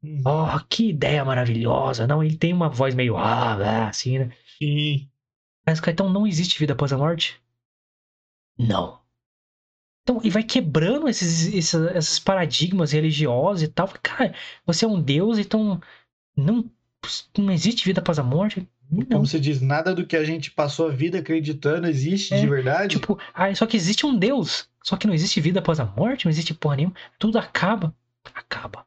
[0.03, 0.23] Uhum.
[0.25, 2.07] Oh, que ideia maravilhosa.
[2.07, 4.31] Não, ele tem uma voz meio ah, ah, assim, né?
[4.57, 5.09] Sim.
[5.65, 7.41] Mas, cara, então não existe vida após a morte?
[8.57, 8.99] Não.
[10.03, 13.87] Então, e vai quebrando esses, esses, esses paradigmas religiosos e tal.
[14.01, 14.33] Cara,
[14.65, 15.79] você é um deus, então
[16.35, 16.69] não,
[17.37, 18.67] não existe vida após a morte?
[18.91, 19.05] Não.
[19.05, 22.47] Como se diz, nada do que a gente passou a vida acreditando existe É, de
[22.47, 22.99] verdade.
[22.99, 24.67] Tipo, ah, só que existe um Deus.
[24.83, 26.95] Só que não existe vida após a morte, não existe porra nenhuma.
[27.19, 27.95] Tudo acaba.
[28.33, 28.85] Acaba.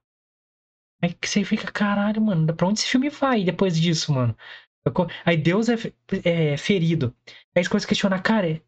[1.01, 4.37] Aí que você fica, caralho, mano, pra onde esse filme vai depois disso, mano?
[5.25, 5.77] Aí Deus é,
[6.25, 7.15] é ferido.
[7.55, 8.61] Aí as coisas questionar, cara, é-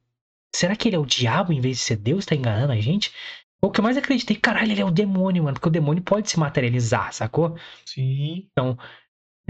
[0.55, 2.25] será que ele é o diabo em vez de ser Deus?
[2.25, 3.13] Tá enganando a gente?
[3.61, 6.31] O que eu mais acreditei, caralho, ele é o demônio, mano, porque o demônio pode
[6.31, 7.57] se materializar, sacou?
[7.87, 8.47] Sim.
[8.59, 8.77] Eu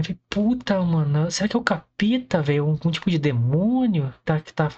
[0.03, 2.65] falei, puta, mano, será que é o capeta, velho?
[2.65, 4.13] Um, um tipo de demônio?
[4.23, 4.69] Tá, que tá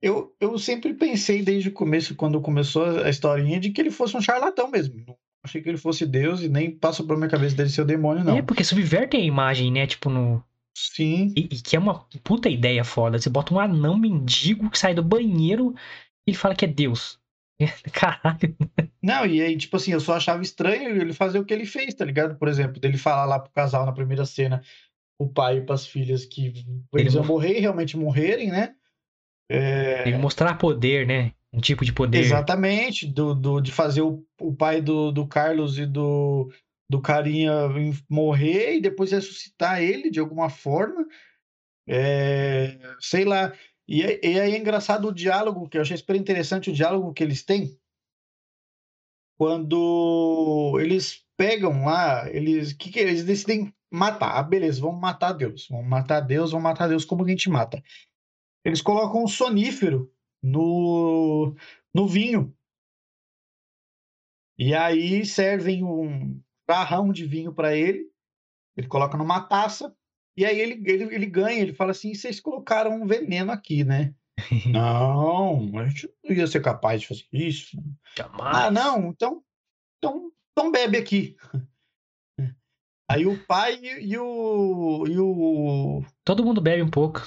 [0.00, 4.16] Eu, eu sempre pensei desde o começo, quando começou a historinha, de que ele fosse
[4.16, 5.04] um charlatão mesmo.
[5.06, 7.86] Não achei que ele fosse Deus e nem passou pela minha cabeça dele ser o
[7.86, 8.36] demônio, não.
[8.36, 9.86] É, porque subverte a imagem, né?
[9.86, 10.42] Tipo, no.
[10.78, 11.32] Sim.
[11.34, 13.18] E, e que é uma puta ideia foda.
[13.18, 15.74] Você bota um anão mendigo que sai do banheiro
[16.26, 17.18] e ele fala que é Deus.
[17.94, 18.54] Caralho.
[19.02, 21.94] Não, e aí, tipo assim, eu só achava estranho ele fazer o que ele fez,
[21.94, 22.36] tá ligado?
[22.36, 24.62] Por exemplo, dele falar lá pro casal na primeira cena,
[25.18, 28.74] o pai e pras filhas, que eles Ele iam mo- morrer e realmente morrerem, né?
[29.50, 31.32] É, Ele mostrar poder, né?
[31.54, 32.18] Um tipo de poder.
[32.18, 36.52] Exatamente, do, do, de fazer o, o pai do, do Carlos e do,
[36.88, 37.52] do carinha
[38.08, 41.06] morrer e depois ressuscitar ele de alguma forma.
[41.88, 43.52] É, sei lá.
[43.88, 47.22] E, e aí é engraçado o diálogo, que eu achei super interessante o diálogo que
[47.22, 47.78] eles têm.
[49.38, 54.38] Quando eles pegam lá, eles, que que eles decidem matar.
[54.38, 55.68] Ah, beleza, vamos matar Deus.
[55.68, 57.04] Vamos matar Deus, vamos matar Deus.
[57.04, 57.82] Como que a gente mata?
[58.64, 61.54] Eles colocam um sonífero no,
[61.94, 62.56] no vinho.
[64.58, 68.10] E aí servem um jarrão de vinho para ele.
[68.76, 69.94] Ele coloca numa taça.
[70.36, 71.60] E aí ele, ele, ele ganha.
[71.60, 74.14] Ele fala assim: vocês colocaram um veneno aqui, né?
[74.70, 77.76] não, a gente não ia ser capaz de fazer isso.
[78.16, 78.56] Jamais.
[78.56, 79.42] Ah, não, então,
[79.98, 81.36] então, então bebe aqui.
[83.08, 85.06] Aí o pai e o.
[85.06, 86.04] E o...
[86.24, 87.20] Todo mundo bebe um pouco.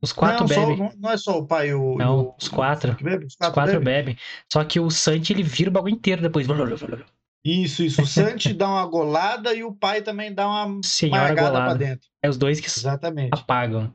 [0.00, 0.78] Os quatro não, só- bebem.
[0.78, 1.96] não, não é só o pai e o.
[1.98, 2.94] Não, e o- os quatro.
[3.02, 3.24] bebe?
[3.26, 4.14] Os Os quatro, quatro bebem?
[4.14, 4.18] bebem.
[4.50, 6.46] Só que o Santi, ele vira o bagulho inteiro depois.
[7.46, 8.02] Isso, isso.
[8.02, 11.78] O Santi dá uma golada e o pai também dá uma Senhora margada pra golada.
[11.78, 12.08] dentro.
[12.22, 13.30] É os dois que Exatamente.
[13.32, 13.92] apagam.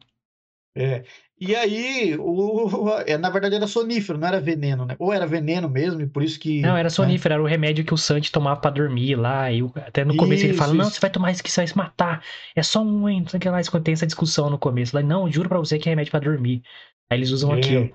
[0.75, 1.03] É.
[1.37, 4.95] E aí, o, é, na verdade era sonífero, não era veneno, né?
[4.99, 6.61] Ou era veneno mesmo, e por isso que.
[6.61, 6.89] Não, era né?
[6.89, 9.51] sonífero, era o remédio que o Santi tomava pra dormir lá.
[9.51, 10.91] E até no começo ele Isso, fala: Não, isso.
[10.91, 12.23] você vai tomar isso que você vai se matar.
[12.55, 13.21] É só um, hein?
[13.21, 13.59] Não sei o que lá.
[13.59, 14.95] Isso Tem essa discussão no começo.
[14.95, 16.61] Lá, não, juro pra você que é remédio pra dormir.
[17.09, 17.57] Aí eles usam É.
[17.57, 17.89] aquilo.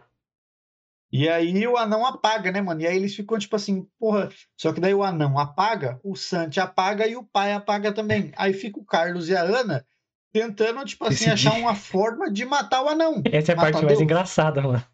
[1.12, 2.80] E aí o anão apaga, né, mano?
[2.80, 4.28] E aí eles ficam tipo assim, porra.
[4.56, 8.32] Só que daí o anão apaga, o Santi apaga e o pai apaga também.
[8.36, 9.86] Aí fica o Carlos e a Ana
[10.32, 13.22] tentando, tipo assim, achar uma forma de matar o anão.
[13.32, 14.84] Essa é a parte mais engraçada, mano.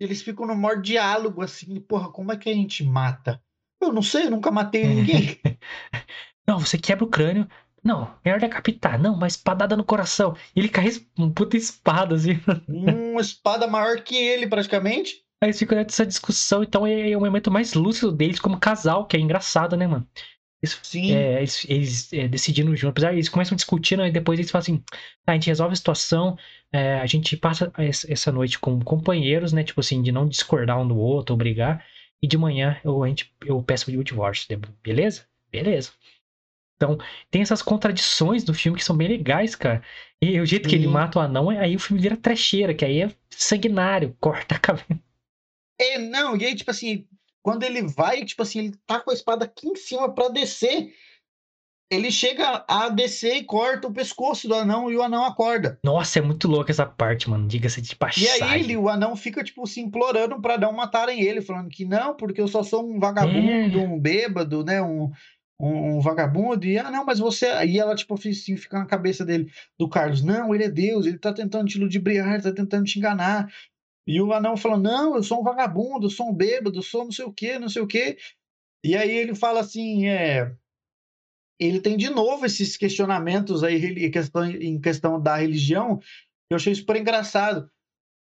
[0.00, 3.40] Eles ficam no maior diálogo, assim, porra, como é que a gente mata?
[3.80, 5.38] Eu não sei, eu nunca matei ninguém.
[6.46, 7.48] Não, você quebra o crânio.
[7.86, 9.00] Não, melhor decapitar.
[9.00, 10.36] Não, uma espadada no coração.
[10.56, 12.32] E ele cai um puta espada, assim.
[12.66, 15.22] Uma espada maior que ele, praticamente.
[15.40, 16.64] Aí eles ficam nessa discussão.
[16.64, 20.04] Então é o momento mais lúcido deles como casal, que é engraçado, né, mano?
[20.60, 21.12] Eles, Sim.
[21.12, 22.90] é, eles, eles, é, decidindo junto.
[22.90, 24.78] Apesar eles começam discutindo e depois eles falam assim:
[25.24, 26.36] tá, a gente resolve a situação,
[26.72, 29.62] é, a gente passa es- essa noite com companheiros, né?
[29.62, 31.86] Tipo assim, de não discordar um do outro ou brigar.
[32.20, 34.48] E de manhã eu, a gente, eu peço o divórcio.
[34.82, 35.24] Beleza?
[35.52, 35.92] Beleza.
[36.76, 36.98] Então,
[37.30, 39.82] tem essas contradições do filme que são bem legais, cara.
[40.20, 40.92] E o jeito que ele Sim.
[40.92, 45.00] mata o anão, aí o filme vira trecheira, que aí é sanguinário, corta a cabeça.
[45.80, 47.06] É, não, e aí, tipo assim,
[47.42, 50.92] quando ele vai, tipo assim, ele tá com a espada aqui em cima pra descer.
[51.88, 55.78] Ele chega a descer e corta o pescoço do anão e o anão acorda.
[55.84, 57.46] Nossa, é muito louco essa parte, mano.
[57.46, 58.42] Diga-se de E passagem.
[58.42, 62.16] aí ele, o anão fica, tipo, se implorando pra não matarem ele, falando que não,
[62.16, 63.82] porque eu só sou um vagabundo, É.
[63.82, 64.82] um bêbado, né?
[64.82, 65.12] Um,
[65.58, 66.66] um, um vagabundo.
[66.66, 67.46] E, ah, não, mas você.
[67.64, 71.18] E ela, tipo, assim, fica na cabeça dele, do Carlos, não, ele é Deus, ele
[71.18, 73.52] tá tentando te ludibriar, tá tentando te enganar.
[74.06, 77.24] E o anão falando, não, eu sou um vagabundo, sou um bêbado, sou não sei
[77.24, 78.16] o quê, não sei o quê.
[78.84, 80.54] E aí ele fala assim, é.
[81.58, 85.98] Ele tem de novo esses questionamentos aí em questão, em questão da religião.
[86.50, 87.68] Eu achei super engraçado.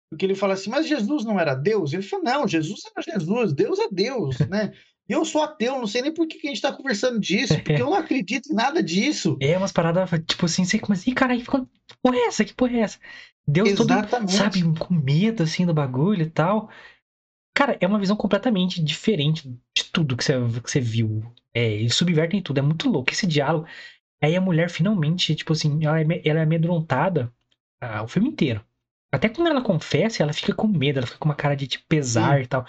[0.10, 1.92] Porque ele fala assim, mas Jesus não era Deus?
[1.92, 4.72] Ele fala, não, Jesus era Jesus, Deus é Deus, né?
[5.08, 7.88] Eu sou ateu, não sei nem por que, a gente tá conversando disso, porque eu
[7.88, 9.38] não acredito em nada disso.
[9.42, 11.52] É umas paradas, tipo assim, você começa, ih, caralho, que
[12.02, 12.46] porra é essa?
[12.46, 13.00] Que porra é essa?
[13.46, 14.34] Deus todo, Exatamente.
[14.34, 16.70] sabe, com medo, assim, do bagulho e tal.
[17.54, 21.24] Cara, é uma visão completamente diferente de tudo que você, que você viu.
[21.54, 23.68] É, eles subvertem tudo, é muito louco esse diálogo.
[24.22, 27.32] Aí a mulher finalmente, tipo assim, ela é, ela é amedrontada
[27.82, 28.64] ah, o filme inteiro.
[29.12, 31.86] Até quando ela confessa, ela fica com medo, ela fica com uma cara de tipo,
[31.88, 32.66] pesar e tal.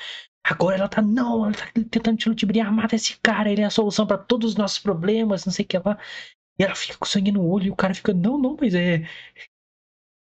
[0.47, 3.71] Agora ela tá, não, ela tá tentando te ludibriar, mata esse cara, ele é a
[3.71, 5.99] solução pra todos os nossos problemas, não sei o que lá.
[6.59, 8.99] E ela fica com sangue no olho e o cara fica, não, não, mas é.
[8.99, 9.07] Não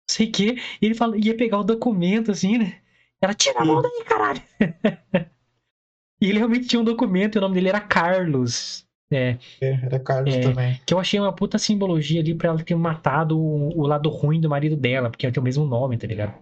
[0.10, 0.56] sei o que.
[0.82, 2.82] E ele fala, ia pegar o documento assim, né?
[3.20, 4.42] Ela, tira a mão daí, caralho.
[6.22, 8.86] e ele realmente tinha um documento e o nome dele era Carlos.
[9.12, 10.42] É, É, era Carlos É.
[10.42, 10.80] também.
[10.86, 14.40] que eu achei uma puta simbologia ali pra ela ter matado o, o lado ruim
[14.40, 16.34] do marido dela, porque ela tem o mesmo nome, tá ligado?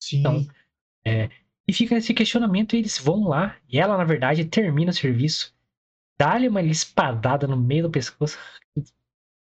[0.00, 0.20] Sim.
[0.20, 0.46] Então,
[1.68, 3.56] E fica esse questionamento e eles vão lá.
[3.68, 5.54] E ela, na verdade, termina o serviço.
[6.18, 8.38] Dá-lhe uma espadada no meio do pescoço.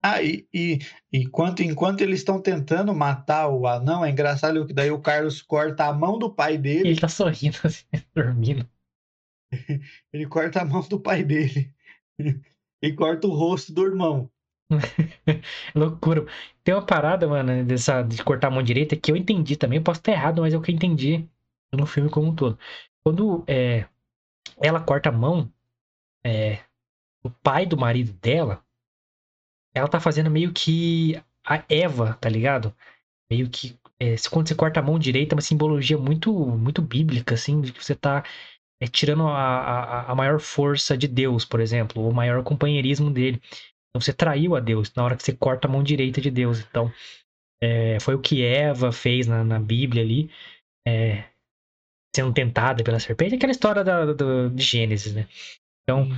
[0.06, 0.80] Ah, e, e
[1.14, 5.86] enquanto, enquanto eles estão tentando matar o anão, é engraçado que daí o Carlos corta
[5.86, 6.90] a mão do pai dele.
[6.90, 8.70] ele tá sorrindo, assim, dormindo.
[10.12, 11.74] Ele corta a mão do pai dele.
[12.82, 14.30] E corta o rosto do irmão.
[15.74, 16.26] Loucura.
[16.66, 19.78] Tem uma parada, mano, dessa, de cortar a mão direita que eu entendi também.
[19.78, 21.30] Eu posso estar errado, mas é o que eu entendi
[21.78, 22.58] no filme como um todo.
[23.04, 23.88] Quando é,
[24.58, 25.52] ela corta a mão,
[26.26, 26.64] é,
[27.24, 28.64] o pai do marido dela,
[29.74, 32.76] ela tá fazendo meio que a Eva, tá ligado?
[33.30, 37.36] Meio que é, quando você corta a mão direita, é uma simbologia muito, muito bíblica,
[37.36, 38.24] assim, de que você tá
[38.82, 43.42] é, tirando a, a, a maior força de Deus, por exemplo, o maior companheirismo dele.
[43.90, 46.60] Então você traiu a Deus na hora que você corta a mão direita de Deus.
[46.60, 46.92] Então,
[47.62, 50.30] é, foi o que Eva fez na, na Bíblia ali,
[50.86, 51.24] é,
[52.16, 53.36] sendo tentada pela serpente.
[53.36, 55.28] Aquela história da, do- de Gênesis, né?
[55.84, 56.10] Então,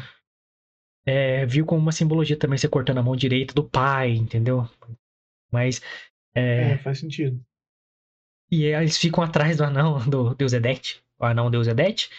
[1.05, 4.67] é, viu como uma simbologia também você cortando a mão direita do pai, entendeu?
[5.51, 5.81] Mas.
[6.35, 7.39] É, É, faz sentido.
[8.51, 12.09] e aí eles ficam atrás do anão do Deus Edete, o anão Deus Edete.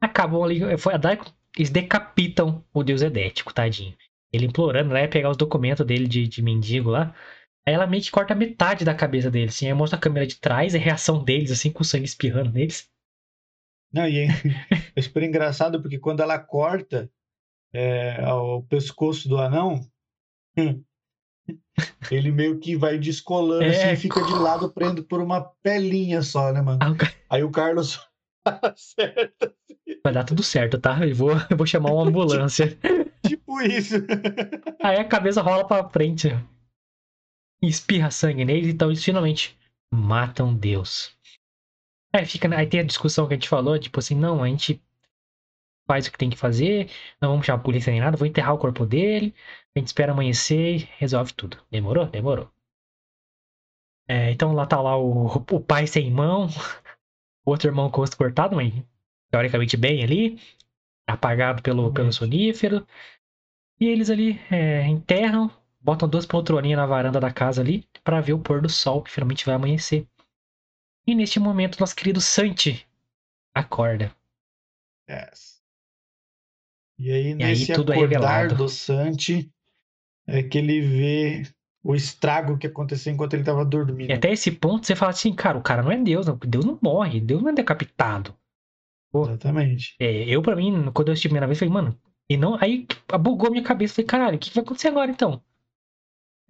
[0.00, 0.60] Acabam ali.
[0.78, 1.18] Foi a dar,
[1.56, 3.96] eles decapitam o Deus Edético, tadinho.
[4.32, 7.14] Ele implorando, ia pegar os documentos dele de, de mendigo lá.
[7.66, 9.66] Aí ela meio que corta metade da cabeça dele, assim.
[9.66, 12.90] Aí mostra a câmera de trás, a reação deles, assim, com o sangue espirrando neles.
[13.92, 14.28] Não, e é,
[14.96, 17.10] é super engraçado porque quando ela corta
[17.74, 19.80] é, o pescoço do anão,
[22.10, 23.68] ele meio que vai descolando É.
[23.68, 26.78] assim e fica de lado prendo por uma pelinha só, né, mano?
[26.82, 26.96] Ah, o
[27.30, 28.00] Aí o Carlos
[28.44, 29.54] acerta,
[30.04, 31.06] Vai dar tudo certo, tá?
[31.06, 32.76] Eu vou, eu vou chamar uma ambulância.
[33.24, 33.94] tipo isso.
[34.82, 36.28] Aí a cabeça rola pra frente.
[37.62, 39.56] Espirra sangue neles, então eles finalmente
[39.94, 41.16] matam Deus.
[42.14, 44.82] Aí, fica, aí tem a discussão que a gente falou, tipo assim, não, a gente
[45.86, 46.90] faz o que tem que fazer,
[47.20, 49.34] não vamos chamar a polícia nem nada, vou enterrar o corpo dele,
[49.74, 51.58] a gente espera amanhecer e resolve tudo.
[51.70, 52.06] Demorou?
[52.06, 52.50] Demorou.
[54.08, 56.46] É, então lá tá lá o, o pai sem mão,
[57.46, 58.72] o outro irmão com o rosto cortado, mas
[59.30, 60.40] teoricamente bem ali,
[61.06, 62.86] apagado pelo, pelo sonífero.
[63.80, 65.50] E eles ali é, enterram,
[65.80, 69.10] botam duas poltroninhas na varanda da casa ali pra ver o pôr do sol, que
[69.10, 70.06] finalmente vai amanhecer.
[71.06, 72.86] E neste momento, nosso querido Santi
[73.54, 74.14] acorda.
[75.08, 75.60] Yes.
[76.98, 78.54] E aí, aí nesse é acordar revelado.
[78.54, 79.50] do Santi,
[80.26, 81.42] é que ele vê
[81.82, 84.10] o estrago que aconteceu enquanto ele estava dormindo.
[84.10, 86.36] E até esse ponto você fala assim, cara, o cara não é Deus, não.
[86.36, 88.34] Deus não morre, Deus não é decapitado.
[89.14, 89.96] Exatamente.
[90.00, 91.98] É, eu, pra mim, quando eu assisti a primeira vez, falei, mano,
[92.28, 92.56] e não.
[92.60, 92.86] Aí
[93.20, 93.94] bugou minha cabeça.
[93.94, 95.42] Falei, caralho, o que vai acontecer agora então?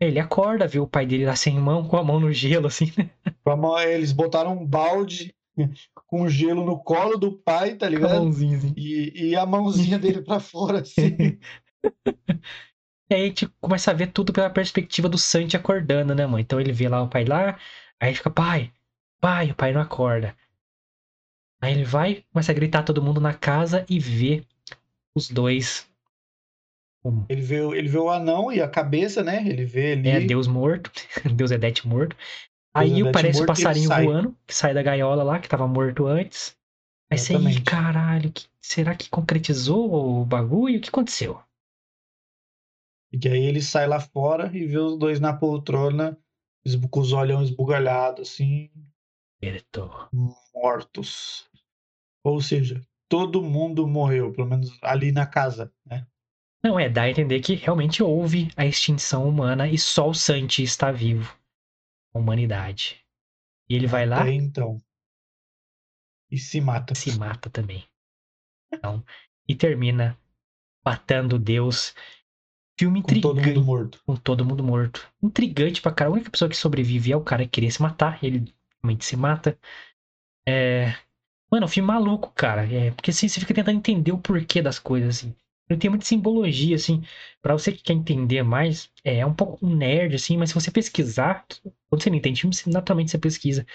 [0.09, 2.92] Ele acorda, vê o pai dele lá sem mão, com a mão no gelo, assim,
[2.96, 3.11] né?
[3.88, 5.34] Eles botaram um balde
[6.07, 8.20] com gelo no colo do pai, tá Com a ligado?
[8.20, 8.74] mãozinha, assim.
[8.76, 11.38] E, e a mãozinha dele pra fora, assim.
[13.11, 16.40] E aí a gente começa a ver tudo pela perspectiva do Santi acordando, né, mãe?
[16.40, 17.59] Então ele vê lá o pai lá,
[18.00, 18.72] aí fica, pai,
[19.20, 20.34] pai, o pai não acorda.
[21.61, 24.44] Aí ele vai, começa a gritar todo mundo na casa e vê
[25.14, 25.86] os dois.
[27.05, 29.46] O- Ele vê, o- ele vê o anão e a cabeça, né?
[29.46, 30.09] Ele vê ali.
[30.09, 30.90] É Deus morto,
[31.36, 32.16] Deus Edete morto.
[32.74, 34.07] Aí Edete parece o morto ele passarinho sai.
[34.07, 36.57] voando, que sai da gaiola lá, que tava morto antes.
[37.11, 40.78] Aí você, "Ih, caralho, que- será que concretizou o bagulho?
[40.78, 41.42] O que aconteceu?
[43.12, 46.18] E aí ele sai lá fora e vê os dois na poltrona,
[46.90, 48.70] com os olhos esbugalhados, assim,
[49.42, 50.09] Certo.
[50.55, 51.46] mortos.
[52.24, 56.07] Ou seja, todo mundo morreu, pelo menos ali na casa, né?
[56.64, 60.62] Não, é, dá a entender que realmente houve a extinção humana e só o Santi
[60.62, 61.36] está vivo.
[62.14, 63.04] A humanidade.
[63.68, 64.80] E ele vai lá Até então.
[66.30, 66.94] E se mata.
[66.94, 67.84] se mata também.
[68.72, 69.04] Então,
[69.48, 70.16] e termina
[70.84, 71.94] matando Deus.
[72.78, 73.58] Filme Com todo intrigante.
[73.58, 74.02] mundo morto.
[74.06, 75.12] com todo mundo morto.
[75.22, 76.10] Intrigante pra cara.
[76.10, 78.22] A única pessoa que sobrevive é o cara que queria se matar.
[78.24, 78.52] Ele
[78.82, 79.58] realmente se mata.
[80.48, 80.86] É...
[81.50, 82.66] Mano, é um filme maluco, cara.
[82.72, 82.90] É...
[82.92, 85.34] Porque assim, você fica tentando entender o porquê das coisas, assim.
[85.72, 87.02] Ele tem muita simbologia, assim.
[87.42, 90.70] Pra você que quer entender mais, é, é um pouco nerd, assim, mas se você
[90.70, 91.46] pesquisar,
[91.88, 93.66] quando você não entende filme, naturalmente você pesquisa.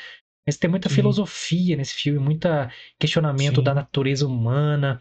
[0.48, 0.96] Mas tem muita Sim.
[0.96, 3.64] filosofia nesse filme, muita questionamento Sim.
[3.64, 5.00] da natureza humana.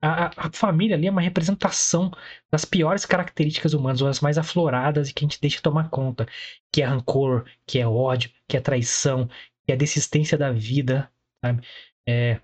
[0.00, 2.10] A, a- a família ali é uma representação
[2.50, 6.26] das piores características humanas, ou as mais afloradas e que a gente deixa tomar conta.
[6.72, 9.28] Que é rancor, que é ódio, que é traição,
[9.64, 11.10] que é a desistência da vida,
[11.44, 11.62] sabe?
[12.06, 12.40] É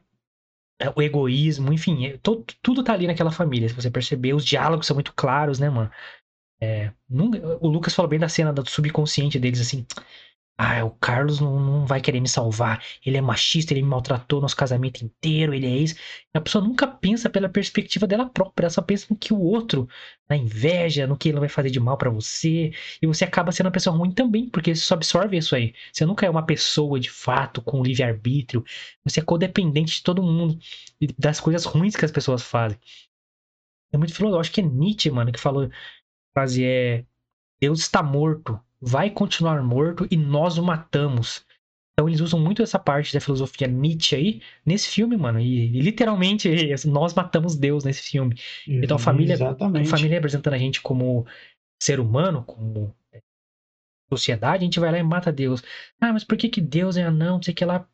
[0.97, 2.19] o egoísmo, enfim, é-
[2.63, 4.35] tudo tá ali naquela família, se você perceber.
[4.35, 5.91] Os diálogos são muito claros, né, mano?
[6.61, 9.87] É, nunca- o Lucas falou bem da cena do subconsciente deles, assim.
[10.61, 12.83] Ah, o Carlos não, não vai querer me salvar.
[13.07, 15.95] Ele é machista, ele me maltratou nosso casamento inteiro, ele é isso.
[16.35, 19.89] A pessoa nunca pensa pela perspectiva dela própria, ela só pensa no que o outro,
[20.29, 22.73] na inveja, no que ele vai fazer de mal pra você.
[23.01, 25.75] E você acaba sendo uma pessoa ruim também, porque você só absorve isso aí.
[25.93, 28.65] Você nunca é uma pessoa de fato com livre-arbítrio.
[29.05, 30.59] Você é codependente de todo mundo
[31.01, 32.79] e das coisas ruins que as pessoas fazem.
[33.93, 34.41] É muito filosófico.
[34.41, 35.71] Acho que é Nietzsche, mano, que falou.
[36.35, 37.05] Frase é:
[37.61, 41.45] Deus está morto, vai continuar morto e nós o matamos.
[41.93, 45.41] Então eles usam muito essa parte da filosofia Nietzsche aí nesse filme, mano.
[45.41, 46.49] E, e literalmente
[46.87, 48.39] nós matamos Deus nesse filme.
[48.85, 49.35] Então, a família-
[49.81, 51.27] A família representando a gente como
[51.83, 53.21] ser humano, como é,
[54.09, 55.63] sociedade, a gente vai lá e mata Deus.
[56.01, 57.37] Ah, mas por que, que Deus é anão?
[57.37, 57.87] Não sei o que lá.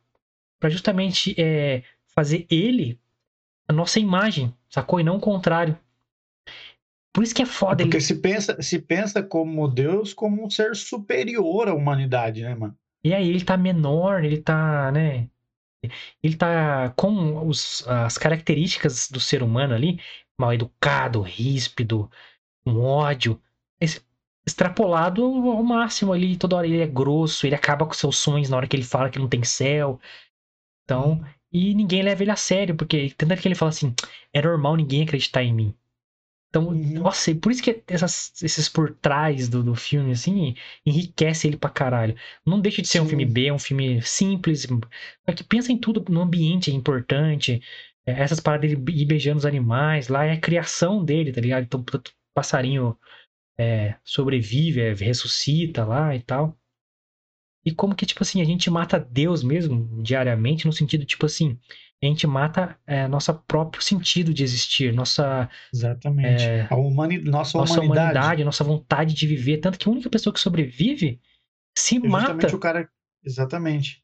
[0.61, 1.82] Pra justamente é,
[2.14, 2.99] fazer ele
[3.68, 5.01] a nossa imagem, sacou?
[5.01, 5.78] E não o contrário.
[7.14, 7.90] Por isso que é É foda ele.
[7.92, 12.76] porque se pensa, se pensa como Deus como um ser superior à humanidade, né, mano?
[13.04, 15.28] E aí ele tá menor, ele tá, né?
[16.22, 20.00] Ele tá com os, as características do ser humano ali,
[20.38, 22.10] mal educado, ríspido,
[22.64, 23.40] com ódio,
[23.80, 24.02] esse-
[24.46, 28.56] extrapolado ao máximo ali, toda hora ele é grosso, ele acaba com seus sonhos na
[28.58, 30.00] hora que ele fala que não tem céu.
[30.84, 33.94] Então, e ninguém leva ele a sério, porque tanto é que ele fala assim,
[34.32, 35.74] é normal ninguém acreditar em mim.
[36.55, 37.00] Então, Uhum.
[37.00, 40.55] nossa, e por isso que essas- esses por trás do, do filme, assim,
[40.86, 42.14] enriquece ele pra caralho.
[42.46, 43.09] Não deixa de ser um Sim.
[43.11, 47.61] filme B, é um filme simples, só que pensa em tudo no ambiente, é importante.
[48.07, 51.64] É, Essas paradas dele ir beijando os animais, lá é a criação dele, tá ligado?
[51.64, 52.02] Então, o
[52.34, 52.96] passarinho
[53.59, 56.59] é, sobrevive, é, ressuscita lá e tal.
[57.64, 61.59] E como que, tipo assim, a gente mata Deus mesmo diariamente, no sentido, tipo assim,
[62.07, 66.44] a gente mata é, nosso próprio sentido de existir, nossa, Exatamente.
[66.44, 66.66] É.
[66.70, 67.18] A humani...
[67.18, 68.11] Nossa, nossa humanidade.
[68.11, 69.59] humanidade, nossa vontade de viver.
[69.59, 71.20] Tanto que a única pessoa que sobrevive
[71.76, 72.55] se É mata.
[72.55, 72.88] o cara.
[73.24, 74.02] Exatamente.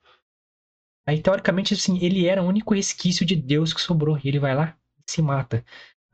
[1.06, 4.18] Aí, teoricamente, assim, ele era o único resquício de Deus que sobrou.
[4.22, 5.64] E ele vai lá e se mata.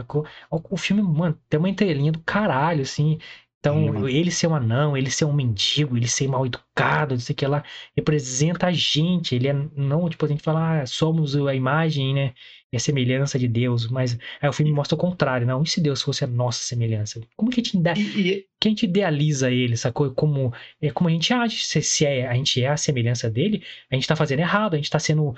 [0.01, 0.26] Sacou?
[0.51, 3.18] O filme, mano, tem uma entrelinha do caralho, assim.
[3.59, 4.09] Então, mano.
[4.09, 7.37] ele ser um anão, ele ser um mendigo, ele ser mal educado, não sei o
[7.37, 7.65] que lá,
[7.97, 9.35] representa a gente.
[9.35, 12.35] Ele é não, tipo, a gente fala, ah, somos a imagem, né?
[12.73, 13.89] E a semelhança de Deus.
[13.89, 15.63] Mas aí o filme mostra o contrário, não?
[15.65, 17.21] E se Deus fosse a nossa semelhança?
[17.37, 20.13] Como que a gente, E, que a gente idealiza ele, sacou?
[20.13, 21.57] Como, é como a gente age.
[21.65, 24.77] Se, se é, a gente é a semelhança dele, a gente tá fazendo errado, a
[24.77, 25.35] gente tá sendo.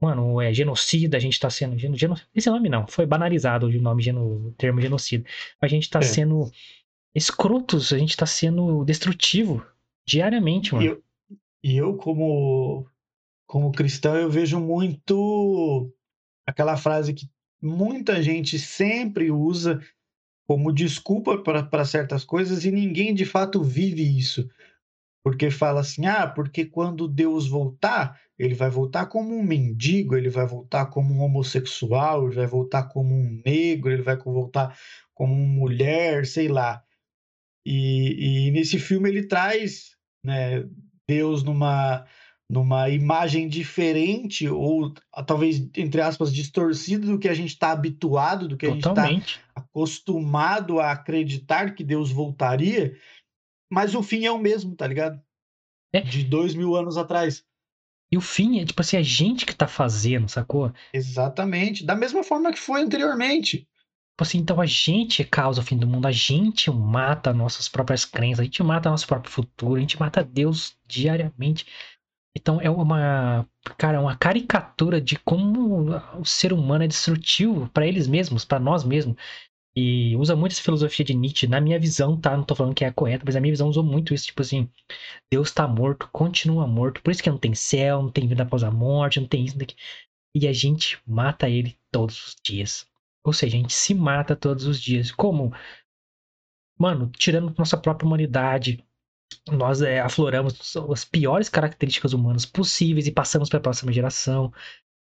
[0.00, 1.78] Mano, é genocida, a gente tá sendo.
[1.78, 5.24] Geno, geno- esse nome não, foi banalizado o nome, geno, o termo genocida.
[5.60, 6.02] A gente tá É.
[6.02, 6.50] sendo
[7.16, 9.64] escrotos, a gente tá sendo destrutivo
[10.06, 10.86] diariamente, e mano.
[10.86, 11.02] eu,
[11.64, 12.86] e eu, como,
[13.46, 15.90] como cristão, eu vejo muito
[16.46, 17.28] aquela frase que
[17.60, 19.80] muita gente sempre usa
[20.46, 24.48] como desculpa para certas coisas e ninguém de fato vive isso.
[25.24, 30.28] Porque fala assim: ah, porque quando Deus voltar, ele vai voltar como um mendigo, ele
[30.28, 34.78] vai voltar como um homossexual, ele vai voltar como um negro, ele vai voltar
[35.12, 36.85] como uma mulher, sei lá.
[37.66, 40.64] E, e nesse filme ele traz né,
[41.08, 42.06] Deus numa,
[42.48, 48.46] numa imagem diferente, ou ah, talvez, entre aspas, distorcida do que a gente está habituado,
[48.46, 49.40] do que a gente está Totalmente.
[49.52, 52.96] acostumado a acreditar que Deus voltaria,
[53.68, 55.20] mas o fim é o mesmo, tá ligado?
[55.92, 56.02] É.
[56.02, 57.44] De dois mil anos atrás.
[58.12, 60.72] E o fim é, tipo assim, a gente que tá fazendo, sacou?
[60.92, 61.84] Exatamente.
[61.84, 63.68] Da mesma forma que foi anteriormente.
[64.16, 68.06] Tipo assim, então a gente causa o fim do mundo, a gente mata nossas próprias
[68.06, 71.66] crenças, a gente mata nosso próprio futuro, a gente mata Deus diariamente.
[72.34, 73.46] Então é uma,
[73.76, 78.84] cara, uma caricatura de como o ser humano é destrutivo para eles mesmos, para nós
[78.84, 79.16] mesmos.
[79.76, 82.34] E usa muito essa filosofia de Nietzsche, na minha visão, tá?
[82.34, 84.70] Não tô falando que é correta, mas a minha visão usou muito isso, tipo assim,
[85.30, 88.64] Deus tá morto, continua morto, por isso que não tem céu, não tem vida após
[88.64, 89.76] a morte, não tem isso, não tem.
[90.34, 92.86] E a gente mata ele todos os dias.
[93.26, 95.10] Ou seja, a gente se mata todos os dias.
[95.10, 95.52] Como?
[96.78, 98.84] Mano, tirando nossa própria humanidade,
[99.50, 104.52] nós é, afloramos as piores características humanas possíveis e passamos para a próxima geração.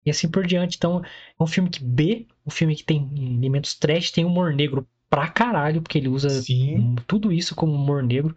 [0.06, 0.78] E assim por diante.
[0.78, 4.88] Então, é um filme que B, um filme que tem elementos trash, tem humor negro
[5.10, 6.96] pra caralho, porque ele usa Sim.
[7.08, 8.36] tudo isso como humor negro.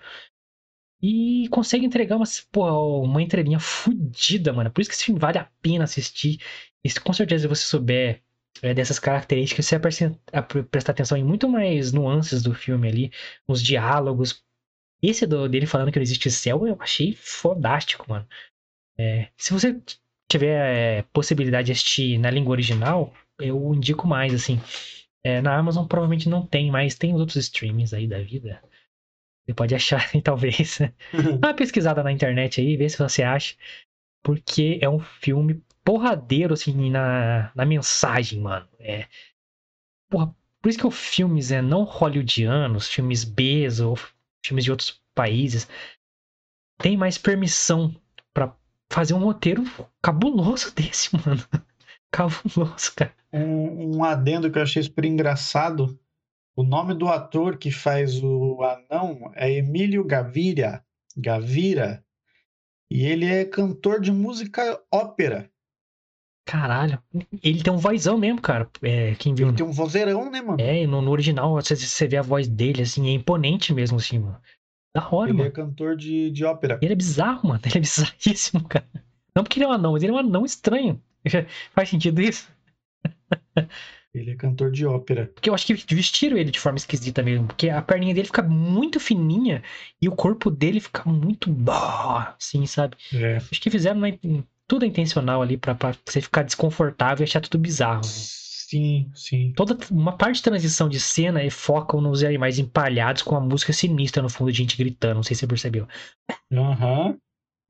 [1.03, 2.72] E consegue entregar uma, porra,
[3.05, 4.70] uma entrelinha fodida, mano.
[4.70, 6.41] Por isso que esse filme vale a pena assistir.
[6.82, 8.22] E se com certeza se você souber
[8.74, 9.90] dessas características, você vai
[10.70, 13.12] prestar atenção em muito mais nuances do filme ali,
[13.48, 14.42] nos diálogos.
[15.02, 18.26] Esse do- dele falando que não existe céu, eu achei fodástico, mano.
[18.98, 19.80] É, se você
[20.28, 24.61] tiver é, possibilidade de assistir na língua original, eu indico mais, assim.
[25.22, 28.62] É, na Amazon provavelmente não tem, mas tem os outros streamings aí da vida.
[29.46, 30.78] Você pode achar, talvez.
[31.40, 33.57] Dá uma pesquisada na internet aí, vê se você acha.
[34.22, 38.66] Porque é um filme porradeiro, assim, na, na mensagem, mano.
[38.78, 39.07] É.
[40.09, 43.99] Porra, por isso que os filmes é, não hollywoodianos, filmes Bs ou
[44.45, 45.68] filmes de outros países,
[46.78, 47.95] tem mais permissão
[48.32, 48.57] pra
[48.91, 49.62] fazer um roteiro
[50.03, 51.43] cabuloso desse, mano.
[52.11, 53.14] Cabuloso, cara.
[53.32, 55.99] Um, um adendo que eu achei super engraçado.
[56.57, 60.85] O nome do ator que faz o anão é Emílio Gaviria.
[61.16, 62.05] Gavira.
[62.91, 65.51] E ele é cantor de música ópera.
[66.45, 67.03] Caralho.
[67.42, 68.68] Ele tem um vozão mesmo, cara.
[68.82, 69.49] É, quem viu.
[69.49, 70.61] Ele tem um vozeirão, né, mano?
[70.61, 74.18] É, no, no original, você, você vê a voz dele, assim, é imponente mesmo, assim,
[74.18, 74.38] mano.
[74.95, 75.49] Da hora, Ele mano.
[75.49, 76.78] é cantor de, de ópera.
[76.82, 77.61] Ele é bizarro, mano.
[77.64, 78.86] Ele é bizarríssimo, cara.
[79.34, 81.03] Não porque ele é um anão, mas ele é um anão estranho.
[81.74, 82.49] Faz sentido isso?
[84.14, 85.26] Ele é cantor de ópera.
[85.34, 87.49] Porque eu acho que vestiram ele de forma esquisita mesmo.
[87.49, 89.61] Porque a perninha dele fica muito fininha
[90.01, 91.53] e o corpo dele fica muito.
[92.38, 92.97] Assim, sabe?
[93.12, 93.38] É.
[93.38, 94.16] Acho que fizeram, né?
[94.66, 98.00] Tudo é intencional ali pra, pra você ficar desconfortável e achar tudo bizarro.
[98.02, 98.08] né?
[98.08, 99.52] Sim, sim.
[99.54, 103.72] Toda uma parte de transição de cena e focam nos animais empalhados com a música
[103.72, 105.16] sinistra no fundo de gente gritando.
[105.16, 105.86] Não sei se você percebeu.
[106.52, 107.16] Aham.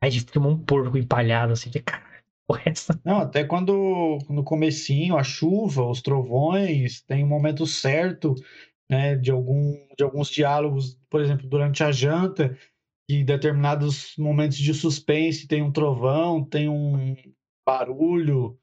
[0.03, 1.71] Aí a gente filma um porco empalhado assim.
[1.71, 2.03] de Cara,
[2.65, 2.99] é essa.
[3.05, 8.35] Não, até quando no comecinho, a chuva, os trovões, tem um momento certo,
[8.89, 12.57] né, de algum de alguns diálogos, por exemplo, durante a janta,
[13.09, 17.17] que determinados momentos de suspense tem um trovão, tem um
[17.67, 18.59] barulho.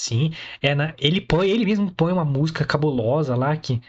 [0.00, 3.80] Sim, é na, ele põe, ele mesmo põe uma música cabulosa lá que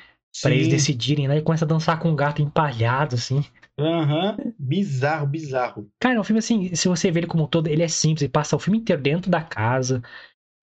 [0.41, 1.37] para eles decidirem, né?
[1.37, 3.43] E começa a dançar com um gato empalhado assim.
[3.77, 4.37] Aham.
[4.57, 5.89] Bizarro, bizarro.
[5.99, 8.21] Cara, é um filme assim, se você vê ele como um todo, ele é simples,
[8.23, 10.01] ele passa o filme inteiro dentro da casa.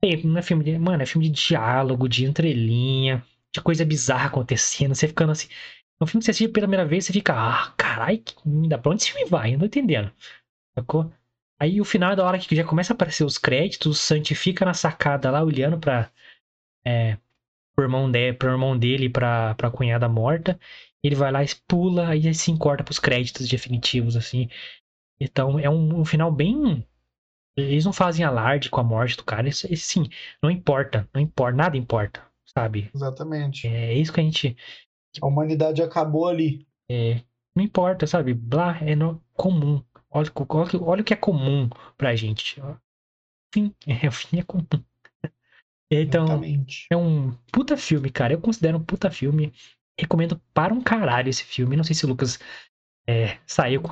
[0.01, 4.29] Tem- Não é filme de, mano, é filme de diálogo, de entrelinha, de coisa bizarra
[4.29, 5.49] acontecendo, você ficando assim.
[6.03, 8.35] É um filme que você assiste pela primeira vez, você fica, ah, caralho, que-
[8.69, 9.51] da pra onde esse filme vai?
[9.51, 10.13] Eu não tô entendendo.
[10.79, 11.13] Sacou?
[11.61, 14.35] Aí o final é da hora que já começa a aparecer os créditos, o Santi
[14.35, 16.11] fica na sacada lá olhando pra.
[16.87, 17.19] É,
[17.77, 20.59] pro irmão, de, pro irmão dele e pra, pra cunhada morta.
[21.03, 24.49] Ele vai lá, pula, aí se encorta pros créditos definitivos, assim.
[25.21, 26.87] Então é um, um final bem.
[27.57, 29.49] Eles não fazem alarde com a morte do cara.
[29.49, 30.09] Isso, isso, sim,
[30.43, 31.09] não importa.
[31.15, 32.91] Não importa, nada importa, sabe?
[32.95, 33.67] Exatamente.
[33.69, 34.57] É isso que a gente.
[35.21, 36.67] A humanidade acabou ali.
[36.91, 37.23] é,
[37.55, 38.35] não importa, sabe?
[38.35, 39.83] Blá, é no, comum.
[40.11, 42.61] Olha, o- olha, olha o que é comum pra gente.
[43.55, 44.63] Fim, é, o fim é comum.
[45.95, 46.87] Então, Exatamente.
[46.91, 48.33] é um puta filme, cara.
[48.33, 49.53] Eu considero um puta filme.
[49.99, 51.77] Recomendo para um caralho esse filme.
[51.77, 52.39] Não sei se o Lucas
[53.07, 53.83] é, saiu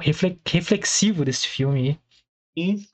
[0.47, 2.01] reflexivo desse filme.
[2.57, 2.87] Sim.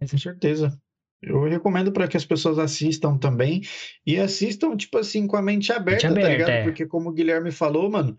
[0.00, 0.80] Com certeza.
[1.26, 3.62] Eu recomendo para que as pessoas assistam também
[4.06, 6.48] e assistam, tipo assim, com a mente aberta, tá aberta, ligado?
[6.50, 6.62] é.
[6.64, 8.18] Porque, como o Guilherme falou, mano,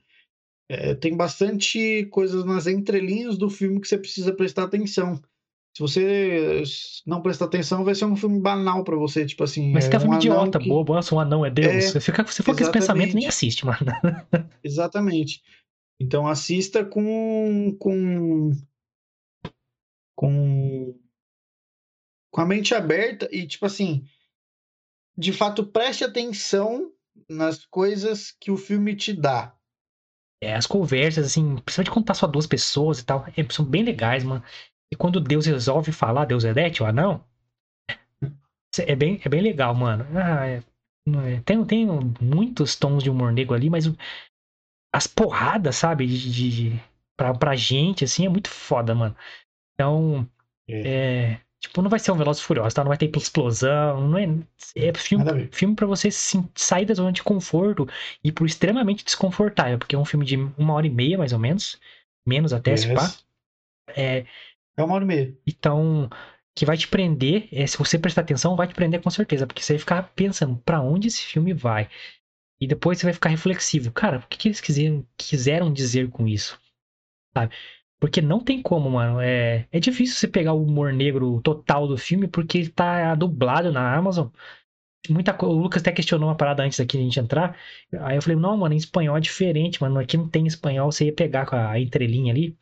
[0.70, 5.16] é, tem bastante coisas nas entrelinhas do filme que você precisa prestar atenção.
[5.78, 6.64] Se você
[7.06, 9.74] não prestar atenção, vai ser um filme banal para você, tipo assim.
[9.74, 10.94] Mas é filme um anão idiota, que- bobo.
[10.94, 11.68] Nossa, um anão é Deus.
[11.68, 13.80] É, Se fica- se for com esse pensamento, nem assiste, mano.
[14.64, 15.42] Exatamente.
[16.02, 18.52] Então assista com com
[20.18, 20.96] com
[22.36, 24.06] com a mente aberta e tipo assim,
[25.18, 26.92] de fato preste atenção
[27.30, 29.56] nas coisas que o filme te dá.
[30.44, 33.84] É, as conversas, assim, principalmente quando tá só duas pessoas e tal, é, são bem
[33.84, 34.44] legais, mano.
[34.92, 37.24] E quando Deus resolve falar, Deus é Dete, o anão,
[38.80, 40.06] é bem, é bem legal, mano.
[40.14, 40.64] Ah, é-
[41.08, 41.88] não é- tem, tem
[42.20, 43.86] muitos tons de humor negro ali, mas
[44.94, 46.84] as porradas, sabe, de, de, de-
[47.16, 49.16] pra, pra gente, assim, é muito foda, mano.
[49.74, 50.30] Então,
[50.70, 52.84] é, tipo, não vai ser um Velozes Furiosos, tá?
[52.84, 54.28] Não vai ter explosão, não é...
[54.76, 57.88] É filme, filme pra você sair da zona de conforto
[58.24, 61.40] e por extremamente desconfortável, porque é um filme de uma hora e meia, mais ou
[61.40, 61.80] menos,
[62.26, 63.04] menos até, se pá.
[63.04, 63.26] Yes.
[63.96, 64.26] É,
[64.78, 65.38] É uma hora e meia.
[65.48, 66.10] então,
[66.56, 69.62] que vai te prender, é, se você prestar atenção, vai te prender com certeza, porque
[69.62, 71.90] você vai ficar pensando pra onde esse filme vai.
[72.60, 73.92] E depois você vai ficar reflexivo.
[73.92, 76.60] Cara, o que, que eles quiseram, quiseram dizer com isso?
[77.38, 77.54] Sabe?
[78.00, 79.20] Porque não tem como, mano.
[79.22, 83.72] É, é difícil você pegar o humor negro total do filme, porque ele tá dublado
[83.72, 84.28] na Amazon.
[85.10, 85.48] Muita co...
[85.48, 87.58] O Lucas até questionou uma parada antes aqui de a gente entrar.
[88.02, 90.00] Aí eu falei, não, mano, em espanhol é diferente, mano.
[90.00, 92.58] Aqui não tem espanhol, você ia pegar com a entrelinha ali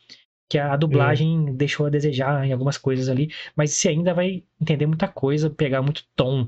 [0.49, 4.85] que a dublagem deixou a desejar em algumas coisas ali, mas você ainda vai entender
[4.85, 6.47] muita coisa, pegar muito tom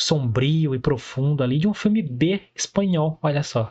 [0.00, 3.70] sombrio e profundo ali de um filme B espanhol, olha só.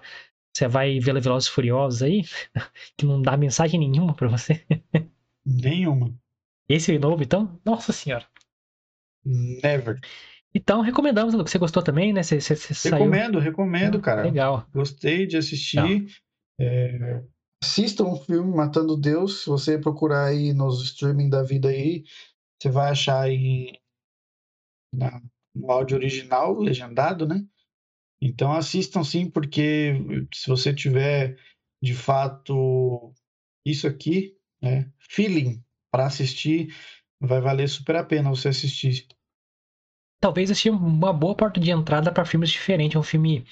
[0.54, 2.22] Você vai ver Velozes Furiosos aí,
[2.98, 4.66] que não dá mensagem nenhuma pra você.
[5.46, 6.14] Nenhuma.
[6.70, 8.26] Esse novo, então, nossa senhora.
[9.26, 10.00] Never.
[10.54, 11.52] Então, recomendamos, Lucas.
[11.52, 12.22] Você gostou também, né?
[12.22, 12.94] Você, você, você saiu...
[12.94, 14.24] Recomendo, recomendo, cara.
[14.24, 14.68] Legal.
[14.72, 16.06] Gostei de assistir.
[16.60, 17.24] É,
[17.64, 19.42] assistam o filme Matando Deus.
[19.44, 22.04] Se você procurar aí nos streaming da vida aí,
[22.62, 23.74] você vai achar aí
[24.94, 25.22] na-
[25.56, 27.44] no áudio original, legendado, né?
[28.26, 29.94] Então assistam sim, porque
[30.34, 31.38] se você tiver
[31.82, 33.14] de fato
[33.66, 35.62] isso aqui, né, feeling
[35.92, 36.74] para assistir,
[37.20, 39.06] vai valer super a pena você assistir.
[40.22, 42.96] Talvez seja uma boa porta de entrada pra filmes diferentes.
[42.96, 43.46] É um filme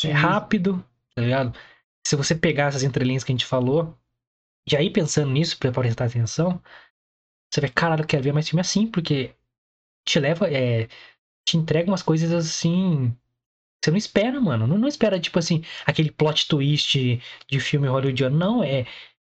[0.00, 0.08] Sim.
[0.08, 0.82] É rápido,
[1.14, 1.58] tá ligado?
[2.06, 3.98] Se você pegar essas entrelinhas que a gente falou,
[4.66, 6.60] já ir pensando nisso pra prestar atenção,
[7.52, 9.34] você vai, caralho, eu quero ver mais filme assim, porque
[10.06, 10.88] te leva, é,
[11.46, 13.14] te entrega umas coisas assim.
[13.84, 14.66] Você não espera, mano.
[14.66, 18.36] Não, não espera, tipo assim, aquele plot twist de filme hollywoodiano.
[18.36, 18.86] Não, é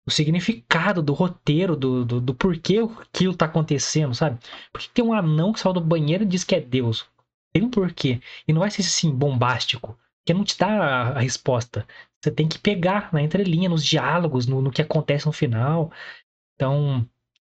[0.06, 4.38] o significado do roteiro, do, do, do porquê aquilo tá acontecendo, sabe?
[4.72, 7.08] Porque tem um anão que saiu do banheiro e diz que é Deus.
[7.52, 8.22] Tem um porquê.
[8.48, 9.98] E não vai ser assim, bombástico.
[10.20, 11.88] Porque não te dá a, a resposta.
[12.22, 15.92] Você tem que pegar na entrelinha, nos diálogos, no, no que acontece no final.
[16.56, 17.10] Então,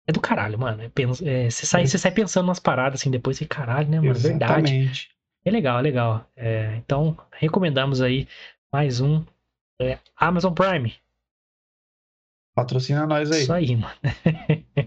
[0.07, 0.81] é do caralho, mano.
[0.81, 4.15] É, é, você, sai, você sai pensando nas paradas assim depois, e caralho, né, mano?
[4.15, 5.09] Verdade.
[5.47, 6.29] É legal, é legal.
[6.35, 8.27] É, então, recomendamos aí
[8.69, 9.23] mais um
[9.81, 10.93] é, Amazon Prime.
[12.53, 13.43] Patrocina nós aí.
[13.43, 13.95] Isso aí, mano.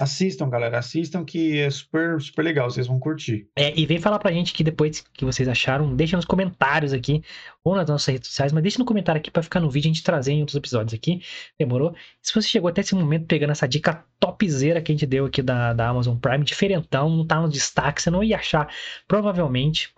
[0.00, 0.78] Assistam, galera.
[0.78, 2.70] Assistam que é super, super legal.
[2.70, 3.48] Vocês vão curtir.
[3.56, 5.94] É, e vem falar pra gente aqui depois que vocês acharam.
[5.94, 7.22] Deixa nos comentários aqui,
[7.64, 9.92] ou nas nossas redes sociais, mas deixa no comentário aqui pra ficar no vídeo a
[9.92, 11.22] gente trazer em outros episódios aqui.
[11.58, 11.94] Demorou?
[12.22, 15.42] Se você chegou até esse momento pegando essa dica topzera que a gente deu aqui
[15.42, 18.72] da, da Amazon Prime, diferentão, não tá no destaque, você não ia achar,
[19.06, 19.92] provavelmente.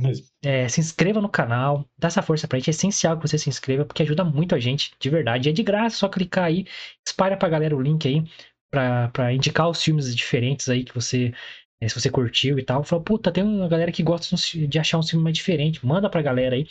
[0.00, 0.24] Mesmo.
[0.44, 2.68] É, se inscreva no canal, dá essa força pra gente.
[2.68, 5.48] É essencial que você se inscreva, porque ajuda muito a gente, de verdade.
[5.48, 6.66] É de graça, só clicar aí,
[7.04, 8.22] espalha pra galera o link aí,
[8.70, 11.32] pra indicar os filmes diferentes aí que você.
[11.80, 12.84] é, se você curtiu e tal.
[12.84, 15.84] Fala, puta, tem uma galera que gosta de achar um filme mais diferente.
[15.84, 16.66] Manda pra galera aí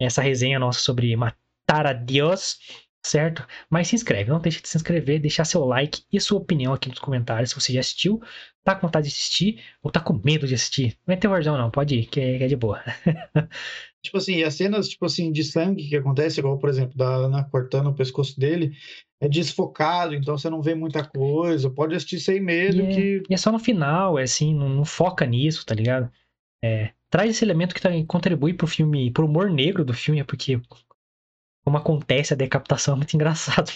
[0.00, 2.58] essa resenha nossa sobre Matar a Deus,
[3.04, 3.46] certo?
[3.70, 6.88] Mas se inscreve, não deixe de se inscrever, deixar seu like e sua opinião aqui
[6.88, 7.50] nos comentários.
[7.50, 8.20] Se você já assistiu,
[8.64, 10.98] tá com vontade de assistir ou tá com medo de assistir.
[11.06, 12.82] Não é terrorzão, não, pode ir, que é, que é de boa.
[14.02, 17.42] Tipo assim, as cenas, tipo assim, de sangue que acontece, igual, por exemplo, da Ana
[17.50, 18.70] cortando o pescoço dele,
[19.20, 21.70] é desfocado, então você não vê muita coisa.
[21.70, 23.22] Pode assistir sem medo E é, que.
[23.30, 26.10] e é só no final, é assim, não, não foca nisso, tá ligado?
[26.62, 30.24] É, traz esse elemento que tá, contribui pro filme, pro humor negro do filme, é
[30.24, 30.60] porque
[31.64, 33.70] como acontece a decapitação é muito engraçado.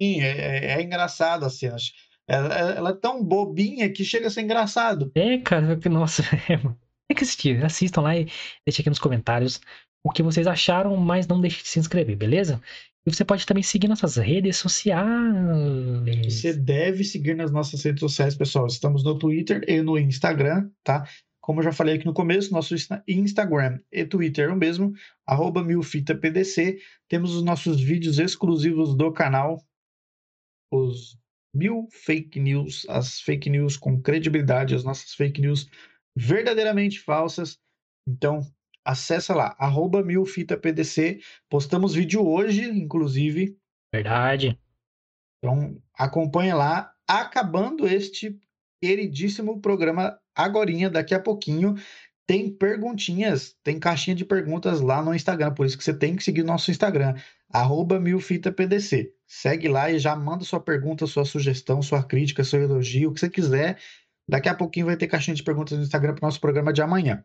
[0.00, 1.92] Sim, é, é- é engraçado as cenas.
[2.26, 5.12] Ela, ela é tão bobinha que chega a ser engraçado.
[5.14, 6.78] É, cara, que- nossa, é, mano.
[7.08, 7.64] tem que assistir.
[7.64, 8.24] Assistam lá e
[8.66, 9.60] deixem aqui nos comentários
[10.04, 12.60] o que vocês acharam, mas não deixe de se inscrever, beleza?
[13.06, 15.04] E você pode também seguir nossas redes sociais.
[16.24, 18.66] Você deve seguir nas nossas redes sociais, pessoal.
[18.66, 21.08] Estamos no Twitter e no Instagram, tá?
[21.40, 24.94] Como eu já falei aqui no começo, nosso Insta- Instagram e Twitter é o mesmo,
[25.26, 26.78] arroba milfitapdc.
[27.08, 29.62] Temos os nossos vídeos exclusivos do canal,
[30.72, 31.18] os
[31.54, 35.68] mil fake news, as fake news com credibilidade, as nossas fake news
[36.16, 37.58] verdadeiramente falsas.
[38.08, 38.40] Então,
[38.84, 41.20] acessa lá, arroba milfitapdc.
[41.48, 43.56] Postamos vídeo hoje, inclusive,
[43.92, 44.58] Verdade.
[45.38, 46.92] então, acompanhe lá.
[47.06, 48.38] Acabando este
[48.82, 51.74] queridíssimo programa agorinha, daqui a pouquinho,
[52.26, 56.24] tem perguntinhas, tem caixinha de perguntas lá no Instagram, por isso que você tem que
[56.24, 57.14] seguir o nosso Instagram,
[57.52, 59.12] arroba milfitapdc.
[59.26, 63.20] Segue lá e já manda sua pergunta, sua sugestão, sua crítica, seu elogio, o que
[63.20, 63.78] você quiser.
[64.28, 66.80] Daqui a pouquinho vai ter caixinha de perguntas no Instagram para o nosso programa de
[66.80, 67.22] amanhã.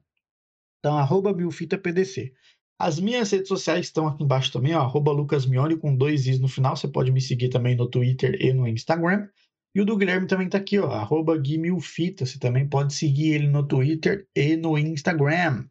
[0.80, 2.34] Então, arroba milfitapdc.
[2.80, 6.48] As minhas redes sociais estão aqui embaixo também, ó, arroba lucasmione com dois i's no
[6.48, 6.76] final.
[6.76, 9.28] Você pode me seguir também no Twitter e no Instagram.
[9.76, 12.26] E o do Guilherme também tá aqui, ó, arroba guimilfita.
[12.26, 15.66] Você também pode seguir ele no Twitter e no Instagram.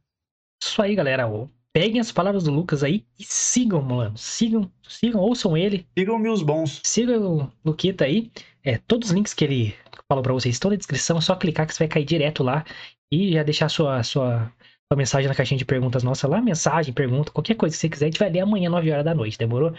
[0.62, 1.26] Isso aí, galera.
[1.26, 4.16] Ô, Peguem as palavras do Lucas aí e sigam, mano.
[4.16, 5.86] Sigam, sigam, ouçam ele.
[5.96, 6.80] Sigam-me os bons.
[6.84, 8.32] Siga o Luquita aí.
[8.64, 9.74] É, todos os links que ele
[10.08, 11.18] falou pra vocês estão na descrição.
[11.18, 12.64] É só clicar que você vai cair direto lá
[13.12, 14.52] e já deixar sua, sua,
[14.90, 16.40] sua mensagem na caixinha de perguntas nossa lá.
[16.40, 18.06] Mensagem, pergunta, qualquer coisa que você quiser.
[18.06, 19.74] A gente vai ler amanhã, 9 horas da noite, demorou?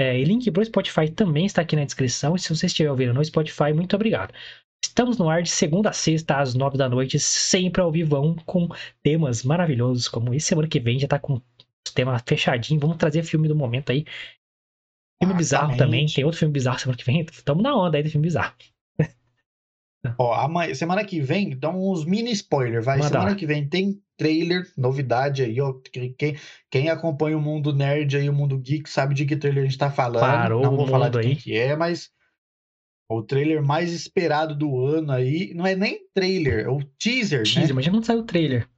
[0.00, 2.36] É, e link pro Spotify também está aqui na descrição.
[2.36, 4.32] E se você estiver ouvindo no Spotify, muito obrigado.
[4.84, 8.68] Estamos no ar de segunda a sexta, às 9 da noite, sempre ao vivão, com
[9.02, 10.46] temas maravilhosos como esse.
[10.46, 12.80] Semana que vem já tá com os temas fechadinhos.
[12.80, 14.04] Vamos trazer filme do momento aí.
[15.20, 16.06] Filme bizarro também.
[16.06, 17.26] Tem outro filme bizarro semana que vem.
[17.32, 18.54] Estamos na onda aí do filme bizarro.
[20.18, 22.98] Ó, amanhã, semana que vem, então uns mini spoiler, vai.
[22.98, 23.36] Manda semana lá.
[23.36, 25.72] que vem tem trailer, novidade aí, ó.
[26.18, 26.36] Quem,
[26.70, 29.78] quem acompanha o mundo nerd aí, o mundo geek, sabe de que trailer a gente
[29.78, 30.20] tá falando.
[30.20, 31.36] Parou Não vou falar de quem aí.
[31.36, 32.10] que é, mas
[33.10, 37.64] o trailer mais esperado do ano aí, não é nem trailer, é o teaser, Teaser,
[37.64, 37.70] né?
[37.70, 38.68] imagina quando saiu o trailer.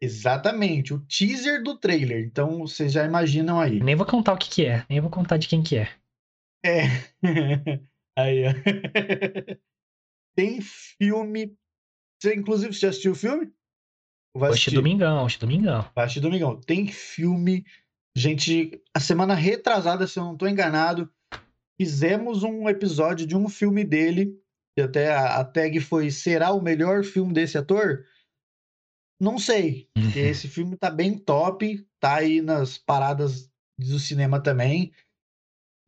[0.00, 2.24] Exatamente, o teaser do trailer.
[2.24, 3.80] Então vocês já imaginam aí.
[3.80, 4.84] Nem vou contar o que, que é.
[4.88, 5.88] Nem vou contar de quem que é.
[6.64, 6.82] É.
[8.16, 8.50] Aí, ó.
[10.36, 11.56] Tem filme.
[12.20, 13.52] Você, inclusive, você já assistiu o filme?
[14.36, 14.74] Vai Hoje assistir?
[14.74, 15.88] domingão, hoje domingão.
[15.94, 16.60] Vai assistir domingão.
[16.60, 17.64] Tem filme.
[18.16, 21.10] Gente, a semana retrasada, se eu não tô enganado,
[21.80, 24.40] fizemos um episódio de um filme dele.
[24.76, 28.04] E até a, a tag foi: será o melhor filme desse ator?
[29.20, 29.88] Não sei.
[29.94, 31.86] Porque esse filme tá bem top.
[32.00, 34.92] Tá aí nas paradas do cinema também.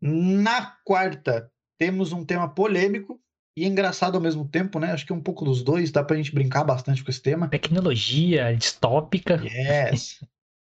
[0.01, 3.21] Na quarta, temos um tema polêmico
[3.57, 4.93] e engraçado ao mesmo tempo, né?
[4.93, 7.49] Acho que é um pouco dos dois, dá pra gente brincar bastante com esse tema.
[7.49, 9.41] Tecnologia distópica.
[9.43, 10.23] Yes.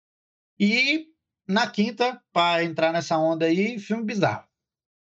[0.59, 1.07] e
[1.47, 4.43] na quinta, pra entrar nessa onda aí, filme bizarro.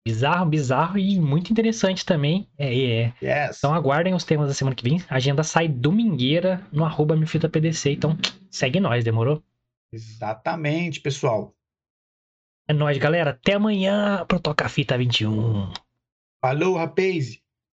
[0.07, 2.49] Bizarro, bizarro e muito interessante também.
[2.59, 3.15] É, é.
[3.23, 3.59] Yes.
[3.59, 5.03] Então aguardem os temas da semana que vem.
[5.09, 7.93] A agenda sai domingueira no arroba MilfitaPDC.
[7.93, 8.19] Então
[8.51, 9.43] segue nós, demorou?
[9.93, 11.55] Exatamente, pessoal.
[12.69, 13.31] É nóis, galera.
[13.31, 15.73] Até amanhã pro Toca Fita 21.
[16.41, 17.42] Falou, rapaz!